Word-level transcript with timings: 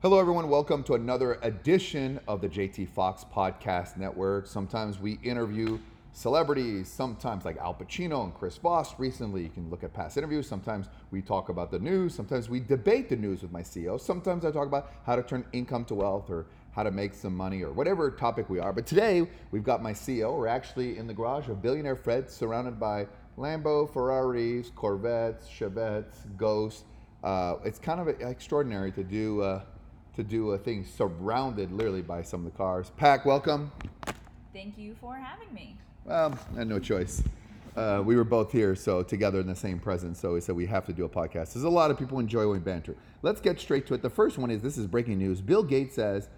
Hello, 0.00 0.20
everyone. 0.20 0.48
Welcome 0.48 0.84
to 0.84 0.94
another 0.94 1.40
edition 1.42 2.20
of 2.28 2.40
the 2.40 2.48
JT 2.48 2.88
Foxx 2.90 3.24
Podcast 3.34 3.96
Network. 3.96 4.46
Sometimes 4.46 5.00
we 5.00 5.18
interview 5.24 5.76
celebrities, 6.12 6.88
sometimes 6.88 7.44
like 7.44 7.56
Al 7.56 7.74
Pacino 7.74 8.22
and 8.22 8.32
Chris 8.32 8.58
Voss. 8.58 8.96
Recently, 8.96 9.42
you 9.42 9.48
can 9.48 9.68
look 9.70 9.82
at 9.82 9.92
past 9.92 10.16
interviews. 10.16 10.48
Sometimes 10.48 10.86
we 11.10 11.20
talk 11.20 11.48
about 11.48 11.72
the 11.72 11.80
news. 11.80 12.14
Sometimes 12.14 12.48
we 12.48 12.60
debate 12.60 13.08
the 13.08 13.16
news 13.16 13.42
with 13.42 13.50
my 13.50 13.60
CEO. 13.60 14.00
Sometimes 14.00 14.44
I 14.44 14.52
talk 14.52 14.68
about 14.68 14.92
how 15.04 15.16
to 15.16 15.22
turn 15.24 15.44
income 15.52 15.84
to 15.86 15.96
wealth 15.96 16.30
or 16.30 16.46
how 16.70 16.84
to 16.84 16.92
make 16.92 17.12
some 17.12 17.36
money 17.36 17.64
or 17.64 17.72
whatever 17.72 18.08
topic 18.08 18.48
we 18.48 18.60
are. 18.60 18.72
But 18.72 18.86
today, 18.86 19.28
we've 19.50 19.64
got 19.64 19.82
my 19.82 19.92
CEO. 19.92 20.32
We're 20.38 20.46
actually 20.46 20.96
in 20.96 21.08
the 21.08 21.14
garage 21.14 21.48
of 21.48 21.60
Billionaire 21.60 21.96
Fred, 21.96 22.30
surrounded 22.30 22.78
by 22.78 23.08
Lambo, 23.36 23.92
Ferraris, 23.92 24.70
Corvettes, 24.76 25.48
Chevettes, 25.48 26.36
Ghosts. 26.36 26.84
Uh, 27.24 27.56
it's 27.64 27.80
kind 27.80 27.98
of 27.98 28.06
extraordinary 28.06 28.92
to 28.92 29.02
do. 29.02 29.42
Uh, 29.42 29.62
to 30.18 30.24
do 30.24 30.50
a 30.50 30.58
thing 30.58 30.84
surrounded 30.84 31.70
literally 31.70 32.02
by 32.02 32.22
some 32.22 32.44
of 32.44 32.52
the 32.52 32.58
cars. 32.58 32.90
Pack, 32.96 33.24
welcome. 33.24 33.70
Thank 34.52 34.76
you 34.76 34.96
for 35.00 35.14
having 35.14 35.54
me. 35.54 35.76
Well, 36.04 36.36
I 36.56 36.58
had 36.58 36.68
no 36.68 36.80
choice. 36.80 37.22
Uh, 37.76 38.02
we 38.04 38.16
were 38.16 38.24
both 38.24 38.50
here, 38.50 38.74
so 38.74 39.04
together 39.04 39.38
in 39.38 39.46
the 39.46 39.54
same 39.54 39.78
presence. 39.78 40.18
So 40.18 40.34
we 40.34 40.40
said 40.40 40.56
we 40.56 40.66
have 40.66 40.84
to 40.86 40.92
do 40.92 41.04
a 41.04 41.08
podcast. 41.08 41.52
There's 41.52 41.62
a 41.62 41.68
lot 41.68 41.92
of 41.92 41.98
people 42.00 42.18
enjoy 42.18 42.48
when 42.48 42.58
banter. 42.58 42.96
Let's 43.22 43.40
get 43.40 43.60
straight 43.60 43.86
to 43.86 43.94
it. 43.94 44.02
The 44.02 44.10
first 44.10 44.38
one 44.38 44.50
is 44.50 44.60
this 44.60 44.76
is 44.76 44.88
breaking 44.88 45.18
news. 45.18 45.40
Bill 45.40 45.62
Gates 45.62 45.94
says 45.94 46.28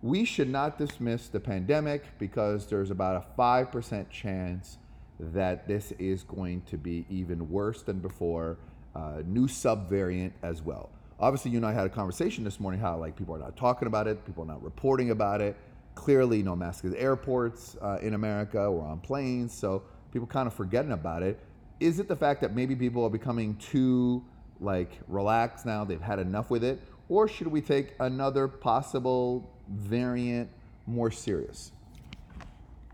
we 0.00 0.24
should 0.24 0.48
not 0.48 0.78
dismiss 0.78 1.28
the 1.28 1.40
pandemic 1.40 2.04
because 2.18 2.66
there's 2.66 2.90
about 2.90 3.16
a 3.16 3.36
five 3.36 3.70
percent 3.70 4.08
chance 4.08 4.78
that 5.20 5.68
this 5.68 5.92
is 5.98 6.22
going 6.22 6.62
to 6.70 6.78
be 6.78 7.04
even 7.10 7.50
worse 7.50 7.82
than 7.82 7.98
before. 7.98 8.56
Uh, 8.94 9.20
new 9.26 9.46
subvariant 9.46 10.32
as 10.42 10.62
well 10.62 10.88
obviously 11.18 11.50
you 11.50 11.56
and 11.58 11.66
I 11.66 11.72
had 11.72 11.86
a 11.86 11.90
conversation 11.90 12.44
this 12.44 12.60
morning 12.60 12.80
how 12.80 12.96
like 12.96 13.16
people 13.16 13.34
are 13.34 13.38
not 13.38 13.56
talking 13.56 13.88
about 13.88 14.06
it, 14.06 14.24
people 14.26 14.44
are 14.44 14.46
not 14.46 14.62
reporting 14.62 15.10
about 15.10 15.40
it. 15.40 15.56
Clearly, 15.94 16.42
no 16.42 16.54
masks 16.54 16.84
at 16.84 16.92
airports 16.98 17.76
uh, 17.80 17.98
in 18.02 18.12
America 18.14 18.60
or 18.60 18.86
on 18.86 19.00
planes, 19.00 19.54
so 19.54 19.82
people 20.12 20.26
kind 20.26 20.46
of 20.46 20.52
forgetting 20.52 20.92
about 20.92 21.22
it. 21.22 21.40
Is 21.80 21.98
it 21.98 22.08
the 22.08 22.16
fact 22.16 22.42
that 22.42 22.54
maybe 22.54 22.76
people 22.76 23.02
are 23.04 23.10
becoming 23.10 23.56
too 23.56 24.22
like 24.60 24.90
relaxed 25.08 25.64
now? 25.64 25.84
They've 25.84 26.00
had 26.00 26.18
enough 26.18 26.50
with 26.50 26.64
it, 26.64 26.82
or 27.08 27.28
should 27.28 27.46
we 27.46 27.62
take 27.62 27.94
another 27.98 28.46
possible 28.46 29.50
variant 29.68 30.50
more 30.86 31.10
serious? 31.10 31.72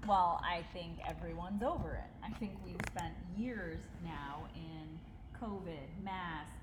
Well, 0.06 0.40
I 0.44 0.62
think 0.72 0.98
everyone's 1.08 1.62
over 1.62 1.94
it. 1.94 2.24
I 2.24 2.30
think 2.38 2.52
we've 2.64 2.80
spent 2.88 3.14
years 3.36 3.78
now 4.04 4.46
in 4.54 4.98
COVID, 5.40 6.04
masks 6.04 6.61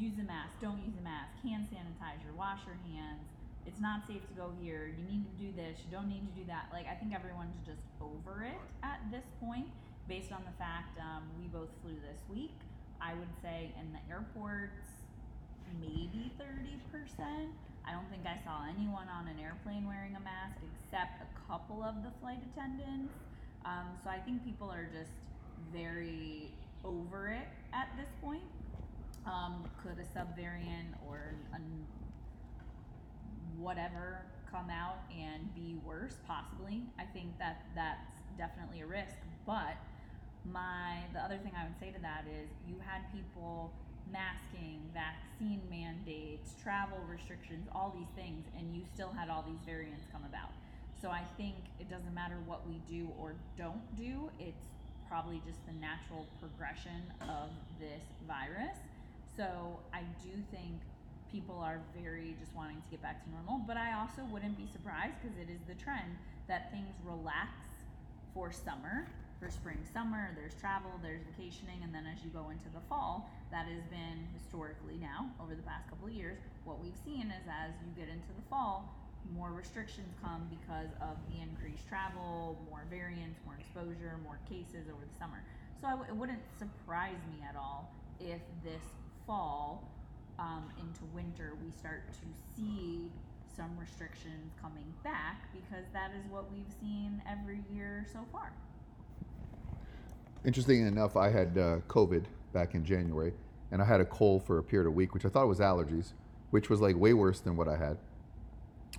use 0.00 0.16
a 0.16 0.24
mask, 0.24 0.56
don't 0.64 0.80
use 0.80 0.96
a 0.96 1.04
mask, 1.04 1.36
hand 1.44 1.68
sanitizer, 1.68 2.32
wash 2.32 2.64
your 2.64 2.80
hands. 2.88 3.20
It's 3.68 3.78
not 3.78 4.08
safe 4.08 4.24
to 4.24 4.34
go 4.34 4.48
here. 4.56 4.88
You 4.88 5.04
need 5.04 5.28
to 5.28 5.36
do 5.36 5.52
this. 5.52 5.76
You 5.84 5.92
don't 5.92 6.08
need 6.08 6.24
to 6.24 6.34
do 6.34 6.44
that. 6.48 6.72
Like 6.72 6.88
I 6.88 6.96
think 6.96 7.12
everyone's 7.12 7.60
just 7.68 7.84
over 8.00 8.48
it 8.48 8.56
at 8.82 9.04
this 9.12 9.28
point, 9.36 9.68
based 10.08 10.32
on 10.32 10.40
the 10.48 10.56
fact 10.56 10.96
um, 10.96 11.28
we 11.36 11.46
both 11.52 11.68
flew 11.84 11.94
this 12.00 12.24
week. 12.32 12.56
I 13.00 13.12
would 13.12 13.32
say 13.44 13.68
in 13.76 13.92
the 13.92 14.00
airports, 14.08 15.04
maybe 15.76 16.32
thirty 16.40 16.80
percent. 16.88 17.52
I 17.84 17.92
don't 17.92 18.08
think 18.08 18.24
I 18.24 18.40
saw 18.44 18.64
anyone 18.64 19.08
on 19.12 19.28
an 19.28 19.36
airplane 19.36 19.84
wearing 19.84 20.16
a 20.16 20.24
mask 20.24 20.56
except 20.64 21.20
a 21.20 21.28
couple 21.44 21.84
of 21.84 22.00
the 22.00 22.12
flight 22.20 22.40
attendants. 22.52 23.12
Um, 23.64 23.92
so 24.04 24.08
I 24.08 24.18
think 24.24 24.44
people 24.44 24.72
are 24.72 24.88
just 24.88 25.12
very 25.72 26.48
over 26.84 27.28
it 27.28 27.48
at 27.72 27.88
this 27.96 28.08
point. 28.24 28.44
Um, 29.26 29.68
could 29.82 29.98
a 29.98 30.18
subvariant 30.18 30.96
or 31.06 31.34
a 31.54 31.58
whatever 33.58 34.22
come 34.50 34.70
out 34.70 34.98
and 35.12 35.54
be 35.54 35.76
worse? 35.84 36.16
Possibly. 36.26 36.82
I 36.98 37.04
think 37.04 37.38
that 37.38 37.66
that's 37.74 38.16
definitely 38.38 38.80
a 38.80 38.86
risk. 38.86 39.16
But 39.46 39.76
my 40.44 41.04
the 41.12 41.20
other 41.20 41.38
thing 41.38 41.52
I 41.56 41.64
would 41.64 41.78
say 41.78 41.90
to 41.92 42.00
that 42.00 42.24
is 42.26 42.48
you 42.66 42.76
had 42.84 43.02
people 43.12 43.72
masking, 44.10 44.80
vaccine 44.92 45.62
mandates, 45.70 46.54
travel 46.62 46.98
restrictions, 47.08 47.68
all 47.74 47.94
these 47.96 48.10
things, 48.16 48.44
and 48.58 48.74
you 48.74 48.82
still 48.92 49.12
had 49.12 49.28
all 49.30 49.44
these 49.46 49.60
variants 49.64 50.06
come 50.10 50.22
about. 50.28 50.50
So 51.00 51.08
I 51.08 51.22
think 51.36 51.54
it 51.78 51.88
doesn't 51.88 52.12
matter 52.12 52.36
what 52.46 52.66
we 52.68 52.80
do 52.88 53.08
or 53.18 53.34
don't 53.56 53.84
do, 53.96 54.30
it's 54.38 54.66
probably 55.08 55.40
just 55.46 55.58
the 55.66 55.72
natural 55.80 56.26
progression 56.38 57.02
of 57.22 57.50
this 57.80 58.02
virus. 58.28 58.78
So 59.36 59.78
I 59.92 60.02
do 60.22 60.30
think 60.50 60.80
people 61.30 61.58
are 61.58 61.80
very 61.94 62.34
just 62.38 62.54
wanting 62.54 62.82
to 62.82 62.88
get 62.90 63.02
back 63.02 63.22
to 63.24 63.30
normal. 63.30 63.62
But 63.66 63.76
I 63.76 63.94
also 63.94 64.22
wouldn't 64.30 64.56
be 64.56 64.66
surprised 64.66 65.14
because 65.22 65.36
it 65.38 65.48
is 65.50 65.62
the 65.68 65.78
trend 65.78 66.18
that 66.48 66.70
things 66.72 66.90
relax 67.06 67.54
for 68.34 68.50
summer, 68.50 69.06
for 69.38 69.50
spring, 69.50 69.78
summer. 69.94 70.34
There's 70.34 70.54
travel, 70.54 70.90
there's 71.02 71.22
vacationing, 71.22 71.82
and 71.82 71.94
then 71.94 72.04
as 72.10 72.22
you 72.24 72.30
go 72.30 72.50
into 72.50 72.68
the 72.74 72.82
fall, 72.88 73.30
that 73.50 73.66
has 73.66 73.82
been 73.90 74.26
historically 74.34 74.98
now 74.98 75.30
over 75.42 75.54
the 75.54 75.62
past 75.62 75.88
couple 75.88 76.06
of 76.06 76.14
years. 76.14 76.38
What 76.64 76.82
we've 76.82 76.98
seen 77.04 77.30
is 77.30 77.46
as 77.46 77.70
you 77.86 77.90
get 77.94 78.10
into 78.10 78.34
the 78.34 78.44
fall, 78.50 78.90
more 79.34 79.50
restrictions 79.50 80.10
come 80.22 80.48
because 80.50 80.90
of 81.00 81.14
the 81.30 81.38
increased 81.38 81.86
travel, 81.86 82.58
more 82.68 82.82
variants, 82.90 83.38
more 83.46 83.54
exposure, 83.60 84.18
more 84.24 84.38
cases 84.48 84.90
over 84.90 85.06
the 85.06 85.18
summer. 85.18 85.42
So 85.80 86.02
it 86.08 86.14
wouldn't 86.14 86.42
surprise 86.58 87.20
me 87.30 87.44
at 87.46 87.54
all 87.54 87.92
if 88.18 88.42
this 88.64 88.82
fall 89.30 89.84
um, 90.40 90.64
into 90.80 91.04
winter, 91.14 91.52
we 91.64 91.70
start 91.70 92.02
to 92.12 92.26
see 92.56 93.08
some 93.56 93.70
restrictions 93.78 94.52
coming 94.60 94.92
back 95.04 95.48
because 95.52 95.84
that 95.92 96.10
is 96.18 96.28
what 96.32 96.50
we've 96.50 96.72
seen 96.80 97.22
every 97.30 97.60
year 97.72 98.04
so 98.12 98.18
far. 98.32 98.52
Interesting 100.44 100.84
enough, 100.84 101.16
I 101.16 101.30
had 101.30 101.56
uh, 101.56 101.76
COVID 101.86 102.24
back 102.52 102.74
in 102.74 102.84
January, 102.84 103.32
and 103.70 103.80
I 103.80 103.84
had 103.84 104.00
a 104.00 104.04
cold 104.04 104.42
for 104.42 104.58
a 104.58 104.64
period 104.64 104.88
of 104.88 104.94
a 104.94 104.96
week, 104.96 105.14
which 105.14 105.24
I 105.24 105.28
thought 105.28 105.46
was 105.46 105.60
allergies, 105.60 106.12
which 106.50 106.68
was 106.68 106.80
like 106.80 106.96
way 106.96 107.14
worse 107.14 107.38
than 107.38 107.56
what 107.56 107.68
I 107.68 107.76
had. 107.76 107.98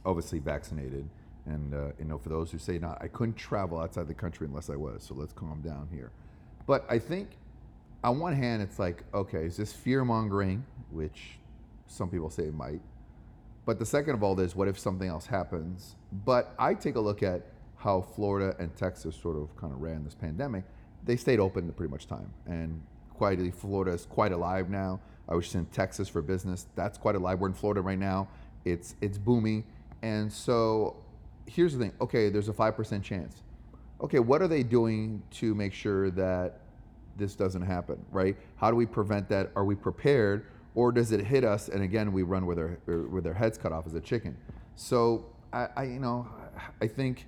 Obviously 0.06 0.40
vaccinated, 0.40 1.09
and 1.46 1.74
uh, 1.74 1.88
you 2.00 2.06
know, 2.06 2.18
for 2.18 2.30
those 2.30 2.52
who 2.52 2.58
say 2.58 2.78
not, 2.78 3.00
I 3.02 3.09
couldn't 3.09 3.36
travel 3.36 3.81
outside 3.81 4.08
the 4.08 4.13
country 4.13 4.48
unless 4.48 4.69
I 4.69 4.78
was. 4.78 5.03
So 5.03 5.13
let's 5.13 5.34
calm 5.34 5.62
down 5.62 5.90
here. 5.92 6.12
But 6.66 6.86
I 6.90 7.00
think 7.00 7.31
on 8.03 8.19
one 8.19 8.35
hand, 8.35 8.62
it's 8.62 8.79
like, 8.79 9.03
okay, 9.13 9.45
is 9.45 9.57
this 9.57 9.73
fear 9.73 10.03
mongering, 10.03 10.66
which 10.91 11.38
some 11.88 12.09
people 12.09 12.29
say 12.29 12.44
it 12.44 12.53
might. 12.53 12.81
But 13.66 13.78
the 13.78 13.85
second 13.85 14.16
of 14.16 14.23
all 14.23 14.39
is, 14.39 14.56
what 14.56 14.67
if 14.67 14.79
something 14.79 15.07
else 15.07 15.28
happens? 15.28 15.95
But 16.25 16.56
I 16.57 16.73
take 16.73 16.95
a 16.95 17.00
look 17.00 17.22
at 17.22 17.45
how 17.78 18.01
Florida 18.01 18.56
and 18.59 18.75
Texas 18.75 19.16
sort 19.16 19.38
of 19.38 19.56
kind 19.56 19.73
of 19.73 19.81
ran 19.81 20.03
this 20.03 20.16
pandemic. 20.16 20.63
They 21.06 21.16
stayed 21.16 21.39
open 21.39 21.67
to 21.67 21.73
pretty 21.73 21.91
much 21.91 22.07
time. 22.07 22.31
And 22.47 22.81
quietly, 23.13 23.51
Florida 23.51 23.91
is 23.91 24.06
quite 24.06 24.31
alive 24.31 24.69
now. 24.69 25.00
I 25.29 25.35
was 25.35 25.53
in 25.53 25.66
Texas 25.68 26.09
for 26.09 26.22
business. 26.22 26.68
That's 26.75 26.97
quite 26.97 27.16
alive. 27.16 27.39
We're 27.39 27.47
in 27.47 27.53
Florida 27.53 27.81
right 27.81 28.00
now. 28.00 28.28
It's 28.66 28.95
it's 29.01 29.18
booming. 29.18 29.63
And 30.01 30.31
so 30.31 30.95
here's 31.45 31.73
the 31.73 31.79
thing. 31.79 31.94
Okay, 32.01 32.29
there's 32.29 32.50
a 32.50 32.53
five 32.53 32.75
percent 32.75 33.03
chance. 33.03 33.44
Okay, 34.01 34.19
what 34.19 34.41
are 34.41 34.47
they 34.47 34.63
doing 34.63 35.22
to 35.31 35.53
make 35.53 35.73
sure 35.73 36.09
that 36.12 36.60
this 37.17 37.35
doesn't 37.35 37.61
happen, 37.61 38.03
right? 38.11 38.35
How 38.55 38.69
do 38.69 38.75
we 38.75 38.85
prevent 38.85 39.29
that? 39.29 39.51
Are 39.55 39.66
we 39.66 39.75
prepared, 39.75 40.45
or 40.75 40.91
does 40.91 41.11
it 41.11 41.25
hit 41.25 41.44
us 41.44 41.69
and 41.69 41.83
again 41.83 42.11
we 42.11 42.23
run 42.23 42.45
with 42.45 42.57
our 42.57 42.79
with 42.85 43.27
our 43.27 43.33
heads 43.33 43.57
cut 43.57 43.72
off 43.72 43.85
as 43.88 43.94
a 43.94 44.01
chicken? 44.01 44.38
So 44.75 45.25
I, 45.53 45.67
I 45.75 45.83
you 45.83 46.00
know, 46.00 46.27
I 46.81 46.88
think 46.88 47.27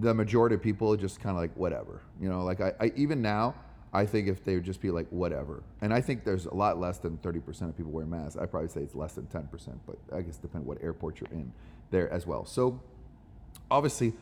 the 0.00 0.12
majority 0.12 0.54
of 0.54 0.62
people 0.62 0.96
just 0.96 1.20
kind 1.20 1.36
of 1.36 1.40
like 1.40 1.54
whatever, 1.56 2.02
you 2.20 2.28
know, 2.28 2.44
like 2.44 2.60
I, 2.60 2.72
I 2.80 2.92
even 2.96 3.22
now. 3.22 3.54
I 3.90 4.04
think 4.04 4.28
if 4.28 4.44
they 4.44 4.54
would 4.54 4.64
just 4.64 4.82
be 4.82 4.90
like 4.90 5.06
whatever, 5.08 5.62
and 5.80 5.94
I 5.94 6.02
think 6.02 6.22
there's 6.22 6.44
a 6.44 6.52
lot 6.52 6.78
less 6.78 6.98
than 6.98 7.16
30% 7.16 7.70
of 7.70 7.74
people 7.74 7.90
wear 7.90 8.04
masks. 8.04 8.36
I 8.36 8.44
probably 8.44 8.68
say 8.68 8.82
it's 8.82 8.94
less 8.94 9.14
than 9.14 9.24
10%, 9.28 9.78
but 9.86 9.96
I 10.14 10.20
guess 10.20 10.36
depend 10.36 10.66
what 10.66 10.76
airport 10.82 11.20
you're 11.20 11.30
in 11.30 11.50
there 11.90 12.12
as 12.12 12.26
well. 12.26 12.44
So 12.44 12.82
obviously 13.70 14.12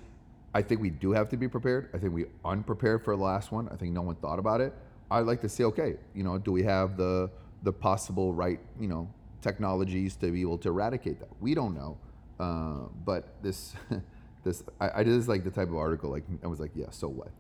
I 0.57 0.63
think 0.63 0.81
we 0.81 0.89
do 0.89 1.13
have 1.13 1.29
to 1.29 1.37
be 1.37 1.49
prepared. 1.49 1.91
I 1.93 1.99
think 1.99 2.15
we 2.15 2.25
unprepared 2.43 3.05
for 3.05 3.15
the 3.15 3.23
last 3.23 3.53
one. 3.53 3.69
I 3.69 3.77
think 3.77 3.93
no 3.93 4.01
one 4.01 4.15
thought 4.17 4.39
about 4.39 4.63
it. 4.63 4.73
I'd 5.11 5.27
like 5.27 5.43
to 5.43 5.51
say, 5.51 5.65
okay, 5.65 5.97
you 6.15 6.25
know, 6.25 6.39
do 6.39 6.51
we 6.51 6.63
have 6.63 6.97
the 6.97 7.31
the 7.63 7.73
possible 7.73 8.33
right, 8.33 8.59
you 8.81 8.89
know, 8.89 9.07
technologies 9.43 10.17
to 10.17 10.31
be 10.31 10.41
able 10.41 10.57
to 10.59 10.71
eradicate 10.71 11.21
that? 11.21 11.29
We 11.41 11.53
don't 11.53 11.75
know. 11.75 11.99
Uh, 12.41 12.89
but 13.05 13.35
this 13.43 13.75
this 14.45 14.63
I, 14.81 14.89
I 14.89 15.01
is 15.03 15.29
like 15.29 15.45
the 15.45 15.51
type 15.51 15.69
of 15.69 15.77
article 15.77 16.09
like 16.09 16.25
I 16.43 16.47
was 16.47 16.59
like, 16.59 16.71
yeah, 16.75 16.89
so 16.89 17.07
what? 17.07 17.33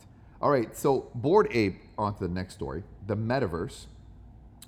All 0.43 0.51
right, 0.51 0.77
so 0.77 1.11
Bored 1.15 1.49
Ape 1.53 1.81
on 1.97 2.13
to 2.17 2.21
the 2.29 2.35
next 2.35 2.53
story. 2.53 2.83
The 3.07 3.17
metaverse, 3.17 3.87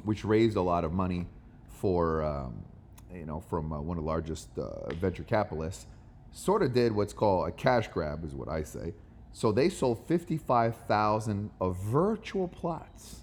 which 0.05 0.25
raised 0.25 0.57
a 0.57 0.63
lot 0.63 0.85
of 0.85 0.93
money 0.93 1.27
for 1.69 2.23
um, 2.23 2.65
you 3.13 3.27
know 3.27 3.41
from 3.41 3.75
uh, 3.75 3.79
one 3.79 3.99
of 3.99 4.05
the 4.05 4.09
largest 4.09 4.49
uh, 4.59 4.89
venture 4.95 5.25
capitalists 5.25 5.85
sort 6.33 6.63
of 6.63 6.73
did 6.73 6.93
what's 6.93 7.13
called 7.13 7.49
a 7.49 7.53
cash 7.53 7.89
grab, 7.89 8.25
is 8.25 8.35
what 8.35 8.49
I 8.49 8.63
say. 8.63 8.95
So 9.33 9.53
they 9.53 9.69
sold 9.69 10.07
55,000 10.07 11.51
of 11.61 11.77
virtual 11.77 12.49
plots 12.49 13.21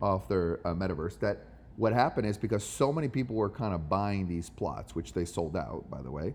of 0.00 0.28
their 0.28 0.60
uh, 0.66 0.74
metaverse 0.74 1.18
that 1.20 1.44
what 1.76 1.92
happened 1.92 2.26
is 2.26 2.38
because 2.38 2.64
so 2.64 2.92
many 2.92 3.08
people 3.08 3.36
were 3.36 3.50
kind 3.50 3.74
of 3.74 3.88
buying 3.88 4.28
these 4.28 4.48
plots, 4.50 4.94
which 4.94 5.12
they 5.12 5.24
sold 5.24 5.56
out, 5.56 5.88
by 5.90 6.00
the 6.02 6.10
way, 6.10 6.34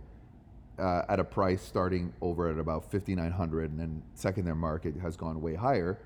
uh, 0.79 1.03
at 1.09 1.19
a 1.19 1.23
price 1.23 1.61
starting 1.61 2.13
over 2.21 2.49
at 2.49 2.57
about 2.57 2.91
5900 2.91 3.71
and 3.71 3.79
then 3.79 4.01
secondary 4.13 4.55
market 4.55 4.95
has 4.97 5.15
gone 5.15 5.41
way 5.41 5.55
higher 5.55 5.99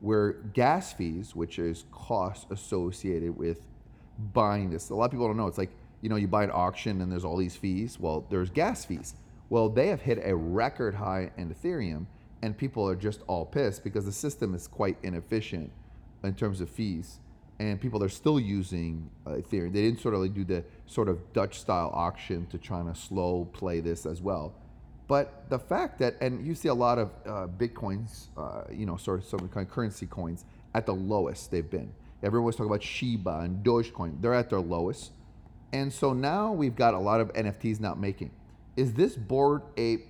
where 0.00 0.32
gas 0.54 0.92
fees 0.92 1.36
which 1.36 1.58
is 1.58 1.84
cost 1.92 2.46
associated 2.50 3.36
with 3.36 3.60
buying 4.32 4.70
this 4.70 4.90
a 4.90 4.94
lot 4.94 5.06
of 5.06 5.10
people 5.10 5.26
don't 5.26 5.36
know. 5.36 5.46
It's 5.46 5.58
like 5.58 5.70
you 6.00 6.08
know 6.08 6.16
you 6.16 6.28
buy 6.28 6.44
an 6.44 6.50
auction 6.52 7.00
and 7.00 7.10
there's 7.10 7.24
all 7.24 7.36
these 7.36 7.56
fees. 7.56 8.00
Well 8.00 8.26
there's 8.30 8.50
gas 8.50 8.84
fees 8.84 9.14
well 9.52 9.68
they 9.68 9.88
have 9.88 10.00
hit 10.00 10.18
a 10.24 10.34
record 10.34 10.94
high 10.94 11.30
in 11.36 11.54
ethereum 11.54 12.06
and 12.40 12.56
people 12.56 12.88
are 12.88 12.96
just 12.96 13.20
all 13.26 13.44
pissed 13.44 13.84
because 13.84 14.06
the 14.06 14.12
system 14.12 14.54
is 14.54 14.66
quite 14.66 14.96
inefficient 15.02 15.70
in 16.24 16.34
terms 16.34 16.60
of 16.62 16.70
fees 16.70 17.18
and 17.58 17.80
people 17.80 18.02
are 18.02 18.08
still 18.08 18.40
using 18.40 19.08
uh, 19.26 19.30
Ethereum. 19.30 19.72
They 19.72 19.82
didn't 19.82 20.00
sort 20.00 20.14
of 20.14 20.20
like 20.20 20.34
do 20.34 20.42
the 20.44 20.64
sort 20.86 21.08
of 21.08 21.32
Dutch 21.32 21.60
style 21.60 21.90
auction 21.94 22.46
to 22.46 22.58
try 22.58 22.82
to 22.82 22.94
slow 22.94 23.44
play 23.52 23.80
this 23.80 24.06
as 24.06 24.20
well. 24.20 24.54
But 25.06 25.48
the 25.50 25.58
fact 25.58 25.98
that, 26.00 26.16
and 26.20 26.44
you 26.44 26.54
see 26.54 26.68
a 26.68 26.74
lot 26.74 26.98
of 26.98 27.10
uh, 27.26 27.46
Bitcoins, 27.46 28.28
uh, 28.36 28.64
you 28.72 28.86
know, 28.86 28.96
sort 28.96 29.20
of 29.20 29.26
some 29.26 29.48
kind 29.48 29.66
of 29.66 29.72
currency 29.72 30.06
coins 30.06 30.44
at 30.74 30.86
the 30.86 30.94
lowest 30.94 31.50
they've 31.50 31.68
been. 31.68 31.92
Everyone 32.22 32.46
was 32.46 32.56
talking 32.56 32.70
about 32.70 32.82
Shiba 32.82 33.40
and 33.40 33.64
Dogecoin. 33.64 34.20
They're 34.20 34.34
at 34.34 34.48
their 34.48 34.60
lowest. 34.60 35.12
And 35.72 35.92
so 35.92 36.12
now 36.12 36.52
we've 36.52 36.76
got 36.76 36.94
a 36.94 36.98
lot 36.98 37.20
of 37.20 37.32
NFTs 37.32 37.80
not 37.80 38.00
making. 38.00 38.30
Is 38.76 38.94
this 38.94 39.16
bored 39.16 39.62
ape 39.76 40.08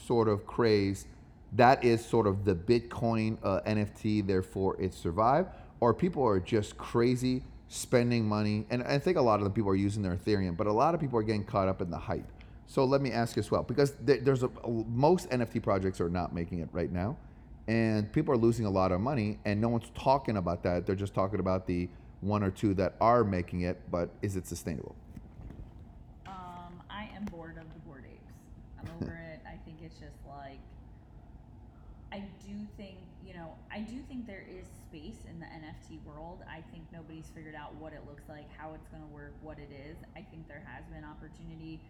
sort 0.00 0.28
of 0.28 0.46
craze 0.46 1.06
that 1.52 1.84
is 1.84 2.04
sort 2.04 2.26
of 2.26 2.44
the 2.44 2.54
Bitcoin 2.54 3.38
uh, 3.42 3.60
NFT, 3.66 4.26
therefore 4.26 4.80
it 4.80 4.92
survived? 4.94 5.48
or 5.80 5.92
people 5.92 6.26
are 6.26 6.40
just 6.40 6.76
crazy 6.76 7.42
spending 7.68 8.26
money. 8.26 8.66
And 8.70 8.82
I 8.82 8.98
think 8.98 9.16
a 9.16 9.22
lot 9.22 9.40
of 9.40 9.44
the 9.44 9.50
people 9.50 9.70
are 9.70 9.76
using 9.76 10.02
their 10.02 10.16
Ethereum, 10.16 10.56
but 10.56 10.66
a 10.66 10.72
lot 10.72 10.94
of 10.94 11.00
people 11.00 11.18
are 11.18 11.22
getting 11.22 11.44
caught 11.44 11.68
up 11.68 11.82
in 11.82 11.90
the 11.90 11.98
hype. 11.98 12.30
So 12.66 12.84
let 12.84 13.00
me 13.00 13.12
ask 13.12 13.36
you 13.36 13.40
as 13.40 13.50
well, 13.50 13.62
because 13.62 13.92
there's 14.00 14.42
a, 14.42 14.50
most 14.66 15.30
NFT 15.30 15.62
projects 15.62 16.00
are 16.00 16.08
not 16.08 16.34
making 16.34 16.60
it 16.60 16.68
right 16.72 16.90
now, 16.90 17.16
and 17.68 18.12
people 18.12 18.34
are 18.34 18.38
losing 18.38 18.66
a 18.66 18.70
lot 18.70 18.90
of 18.90 19.00
money, 19.00 19.38
and 19.44 19.60
no 19.60 19.68
one's 19.68 19.90
talking 19.94 20.36
about 20.36 20.64
that. 20.64 20.84
They're 20.84 20.96
just 20.96 21.14
talking 21.14 21.38
about 21.38 21.66
the 21.66 21.88
one 22.22 22.42
or 22.42 22.50
two 22.50 22.74
that 22.74 22.94
are 23.00 23.22
making 23.22 23.60
it, 23.60 23.80
but 23.90 24.10
is 24.20 24.34
it 24.34 24.48
sustainable? 24.48 24.96
Um, 26.26 26.82
I 26.90 27.08
am 27.14 27.24
bored 27.26 27.56
of 27.56 27.72
the 27.72 27.78
bored 27.80 28.04
apes. 28.10 28.32
I'm 28.80 28.90
over 29.00 29.14
it. 29.14 29.40
I 29.46 29.56
think 29.64 29.78
it's 29.84 30.00
just 30.00 30.18
like 30.26 30.58
I 32.10 32.22
do 32.46 32.54
think 32.78 33.02
you 33.26 33.34
know 33.34 33.58
I 33.74 33.82
do 33.82 33.98
think 34.06 34.26
there 34.26 34.46
is 34.46 34.70
space 34.86 35.26
in 35.26 35.42
the 35.42 35.50
NFT 35.50 35.98
world. 36.06 36.46
I 36.46 36.62
think 36.70 36.86
nobody's 36.94 37.26
figured 37.34 37.58
out 37.58 37.74
what 37.76 37.92
it 37.92 38.06
looks 38.06 38.24
like, 38.30 38.46
how 38.54 38.72
it's 38.72 38.86
going 38.88 39.02
to 39.02 39.12
work, 39.12 39.34
what 39.42 39.58
it 39.58 39.68
is. 39.74 39.98
I 40.14 40.22
think 40.22 40.46
there 40.46 40.62
has 40.62 40.86
been 40.88 41.02
opportunity, 41.02 41.82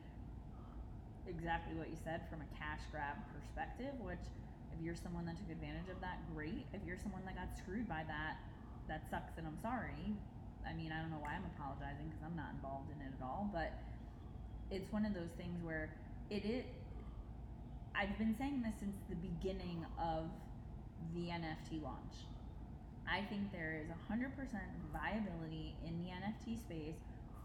exactly 1.29 1.77
what 1.77 1.93
you 1.93 2.01
said, 2.01 2.25
from 2.33 2.41
a 2.41 2.49
cash 2.57 2.81
grab 2.89 3.21
perspective, 3.37 3.93
which 4.01 4.25
if 4.73 4.81
you're 4.81 4.97
someone 4.97 5.29
that 5.29 5.37
took 5.37 5.53
advantage 5.53 5.93
of 5.93 6.01
that, 6.01 6.25
great. 6.33 6.65
If 6.73 6.81
you're 6.89 6.99
someone 6.99 7.23
that 7.29 7.37
got 7.37 7.53
screwed 7.55 7.87
by 7.87 8.03
that, 8.09 8.41
that 8.89 9.05
sucks 9.13 9.37
and 9.37 9.47
I'm 9.47 9.61
sorry. 9.61 10.17
I 10.67 10.75
mean, 10.75 10.91
I 10.91 10.99
don't 11.05 11.13
know 11.13 11.23
why 11.23 11.39
I'm 11.39 11.47
apologizing 11.55 12.11
because 12.11 12.25
I'm 12.25 12.35
not 12.35 12.51
involved 12.57 12.91
in 12.91 12.99
it 13.05 13.13
at 13.15 13.23
all, 13.23 13.47
but 13.53 13.71
it's 14.73 14.91
one 14.91 15.07
of 15.07 15.15
those 15.15 15.31
things 15.39 15.63
where 15.63 15.95
it 16.33 16.43
is. 16.43 16.67
I've 17.95 18.19
been 18.19 18.35
saying 18.37 18.61
this 18.67 18.75
since 18.83 18.99
the 19.09 19.17
beginning 19.17 19.87
of 19.97 20.29
the 21.15 21.29
NFT 21.29 21.83
launch. 21.83 22.27
I 23.09 23.23
think 23.31 23.53
there 23.53 23.81
is 23.81 23.89
100% 24.11 24.31
viability 24.93 25.75
in 25.87 25.99
the 25.99 26.11
NFT 26.11 26.59
space 26.59 26.97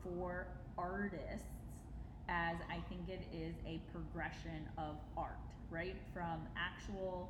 for 0.04 0.48
artists 0.78 1.46
as 2.30 2.56
I 2.70 2.80
think 2.90 3.10
it 3.10 3.22
is 3.36 3.54
a 3.68 3.80
progression 3.92 4.68
of 4.78 4.96
art, 5.18 5.38
right? 5.70 5.96
From 6.14 6.42
actual 6.58 7.30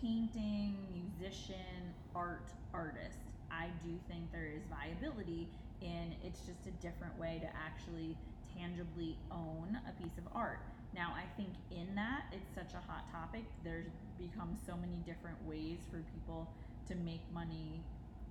painting, 0.00 0.76
musician, 0.92 1.94
art, 2.14 2.52
artist. 2.72 3.18
I 3.50 3.68
do 3.84 3.98
think 4.08 4.30
there 4.30 4.46
is 4.46 4.62
viability 4.68 5.48
in 5.80 6.14
it's 6.22 6.40
just 6.40 6.66
a 6.66 6.70
different 6.82 7.18
way 7.18 7.40
to 7.40 7.48
actually 7.56 8.16
tangibly 8.56 9.16
own 9.30 9.78
a 9.88 10.02
piece 10.02 10.16
of 10.18 10.24
art. 10.34 10.60
Now, 10.94 11.12
I 11.16 11.24
think 11.36 11.50
in 11.70 11.94
that 11.94 12.24
it's 12.32 12.54
such 12.54 12.74
a 12.74 12.90
hot 12.90 13.10
topic. 13.10 13.44
There's 13.64 13.90
become 14.18 14.56
so 14.66 14.76
many 14.76 14.98
different 15.06 15.38
ways 15.46 15.78
for 15.90 16.02
people 16.14 16.48
to 16.88 16.94
make 16.94 17.22
money 17.32 17.82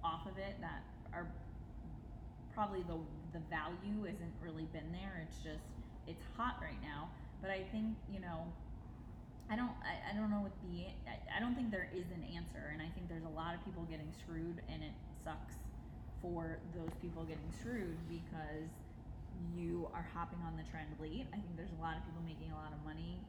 off 0.04 0.26
of 0.26 0.38
it 0.38 0.56
that 0.62 0.84
are 1.14 1.28
probably 2.54 2.84
the 2.86 2.98
the 3.34 3.42
value 3.50 4.06
isn't 4.06 4.34
really 4.42 4.70
been 4.70 4.92
there. 4.94 5.26
It's 5.26 5.42
just 5.42 5.66
it's 6.06 6.24
hot 6.38 6.58
right 6.62 6.80
now. 6.82 7.10
But 7.42 7.50
I 7.50 7.66
think 7.72 7.98
you 8.12 8.22
know, 8.22 8.46
I 9.50 9.56
don't 9.56 9.74
I, 9.82 10.14
I 10.14 10.18
don't 10.18 10.30
know 10.30 10.42
what 10.42 10.54
the 10.62 10.88
I, 11.10 11.38
I 11.38 11.40
don't 11.40 11.56
think 11.56 11.72
there 11.72 11.90
is 11.92 12.08
an 12.14 12.24
answer, 12.36 12.72
and 12.72 12.82
I 12.82 12.90
think 12.94 13.10
there's 13.10 13.26
a 13.26 13.36
lot 13.36 13.56
of 13.56 13.64
people 13.66 13.84
getting 13.90 14.12
screwed, 14.22 14.62
and 14.70 14.84
it 14.84 14.94
sucks 15.26 15.58
for 16.22 16.60
those 16.78 16.94
people 17.02 17.26
getting 17.26 17.52
screwed 17.60 17.98
because 18.08 18.70
you 19.58 19.90
are 19.92 20.06
hopping 20.14 20.40
on 20.46 20.56
the 20.56 20.64
trend 20.70 20.94
late. 21.02 21.26
I 21.34 21.42
think 21.42 21.58
there's 21.58 21.74
a 21.74 21.82
lot 21.82 21.98
of 21.98 22.06
people 22.06 22.22
making 22.24 22.54
a 22.54 22.60
lot 22.60 22.72
of 22.72 22.80
money 22.86 23.20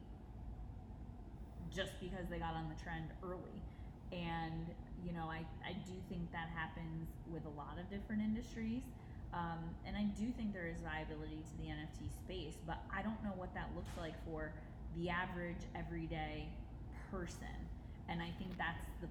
just 1.73 1.99
because 1.99 2.27
they 2.29 2.37
got 2.37 2.53
on 2.53 2.69
the 2.69 2.79
trend 2.81 3.09
early. 3.23 3.57
And 4.11 4.67
you 5.05 5.13
know, 5.13 5.29
I, 5.29 5.45
I 5.61 5.73
do 5.85 5.93
think 6.09 6.31
that 6.31 6.49
happens 6.53 7.09
with 7.31 7.45
a 7.45 7.53
lot 7.57 7.77
of 7.77 7.89
different 7.89 8.21
industries. 8.21 8.81
Um, 9.33 9.59
and 9.85 9.97
I 9.97 10.07
do 10.15 10.31
think 10.31 10.53
there 10.53 10.67
is 10.67 10.79
viability 10.79 11.43
to 11.43 11.53
the 11.59 11.67
NFT 11.67 12.07
space, 12.23 12.55
but 12.65 12.79
I 12.89 13.01
don't 13.03 13.21
know 13.21 13.35
what 13.35 13.53
that 13.53 13.67
looks 13.75 13.91
like 13.99 14.15
for 14.23 14.53
the 14.95 15.09
average 15.09 15.59
everyday 15.75 16.47
person. 17.11 17.53
And 18.07 18.21
I 18.21 18.31
think 18.39 18.55
that's 18.57 18.85
the 19.01 19.09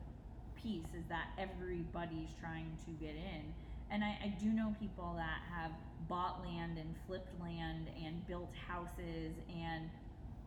piece 0.56 0.88
is 0.96 1.04
that 1.10 1.28
everybody's 1.36 2.32
trying 2.40 2.72
to 2.86 2.90
get 3.04 3.14
in. 3.14 3.44
And 3.90 4.02
I, 4.02 4.16
I 4.24 4.28
do 4.40 4.48
know 4.48 4.74
people 4.80 5.12
that 5.16 5.44
have 5.52 5.72
bought 6.08 6.42
land 6.44 6.78
and 6.78 6.94
flipped 7.06 7.38
land 7.40 7.88
and 8.02 8.26
built 8.26 8.48
houses 8.66 9.36
and 9.52 9.90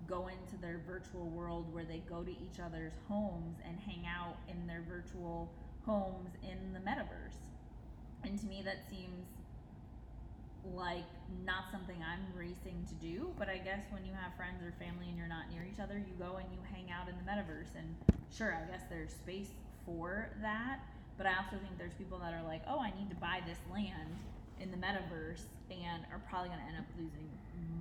go 0.07 0.27
into 0.27 0.55
their 0.61 0.81
virtual 0.87 1.27
world 1.29 1.65
where 1.73 1.83
they 1.83 2.01
go 2.09 2.23
to 2.23 2.31
each 2.31 2.59
other's 2.63 2.93
homes 3.07 3.57
and 3.65 3.77
hang 3.79 4.05
out 4.05 4.37
in 4.47 4.67
their 4.67 4.83
virtual 4.87 5.49
homes 5.85 6.29
in 6.43 6.73
the 6.73 6.79
metaverse. 6.79 7.39
And 8.23 8.39
to 8.39 8.45
me, 8.45 8.61
that 8.63 8.89
seems 8.89 9.27
like 10.75 11.07
not 11.45 11.71
something 11.71 11.95
I'm 12.03 12.23
racing 12.37 12.83
to 12.89 12.95
do, 12.95 13.31
but 13.39 13.47
I 13.47 13.57
guess 13.57 13.79
when 13.89 14.05
you 14.05 14.11
have 14.13 14.35
friends 14.35 14.59
or 14.63 14.73
family 14.79 15.07
and 15.07 15.17
you're 15.17 15.31
not 15.31 15.49
near 15.51 15.63
each 15.63 15.79
other, 15.79 15.95
you 15.95 16.13
go 16.19 16.37
and 16.37 16.47
you 16.51 16.59
hang 16.71 16.91
out 16.91 17.07
in 17.07 17.15
the 17.15 17.23
metaverse. 17.23 17.71
And 17.77 17.95
sure, 18.31 18.55
I 18.55 18.69
guess 18.69 18.83
there's 18.89 19.11
space 19.11 19.51
for 19.85 20.29
that, 20.41 20.79
but 21.17 21.25
I 21.25 21.39
also 21.39 21.55
think 21.63 21.77
there's 21.77 21.95
people 21.95 22.19
that 22.19 22.33
are 22.33 22.43
like, 22.43 22.61
oh, 22.67 22.79
I 22.79 22.91
need 22.99 23.09
to 23.09 23.15
buy 23.15 23.39
this 23.47 23.59
land 23.71 24.19
in 24.59 24.71
the 24.71 24.77
metaverse 24.77 25.47
and 25.71 26.03
are 26.11 26.19
probably 26.29 26.49
going 26.49 26.61
to 26.61 26.67
end 26.67 26.77
up 26.79 26.89
losing 26.99 27.29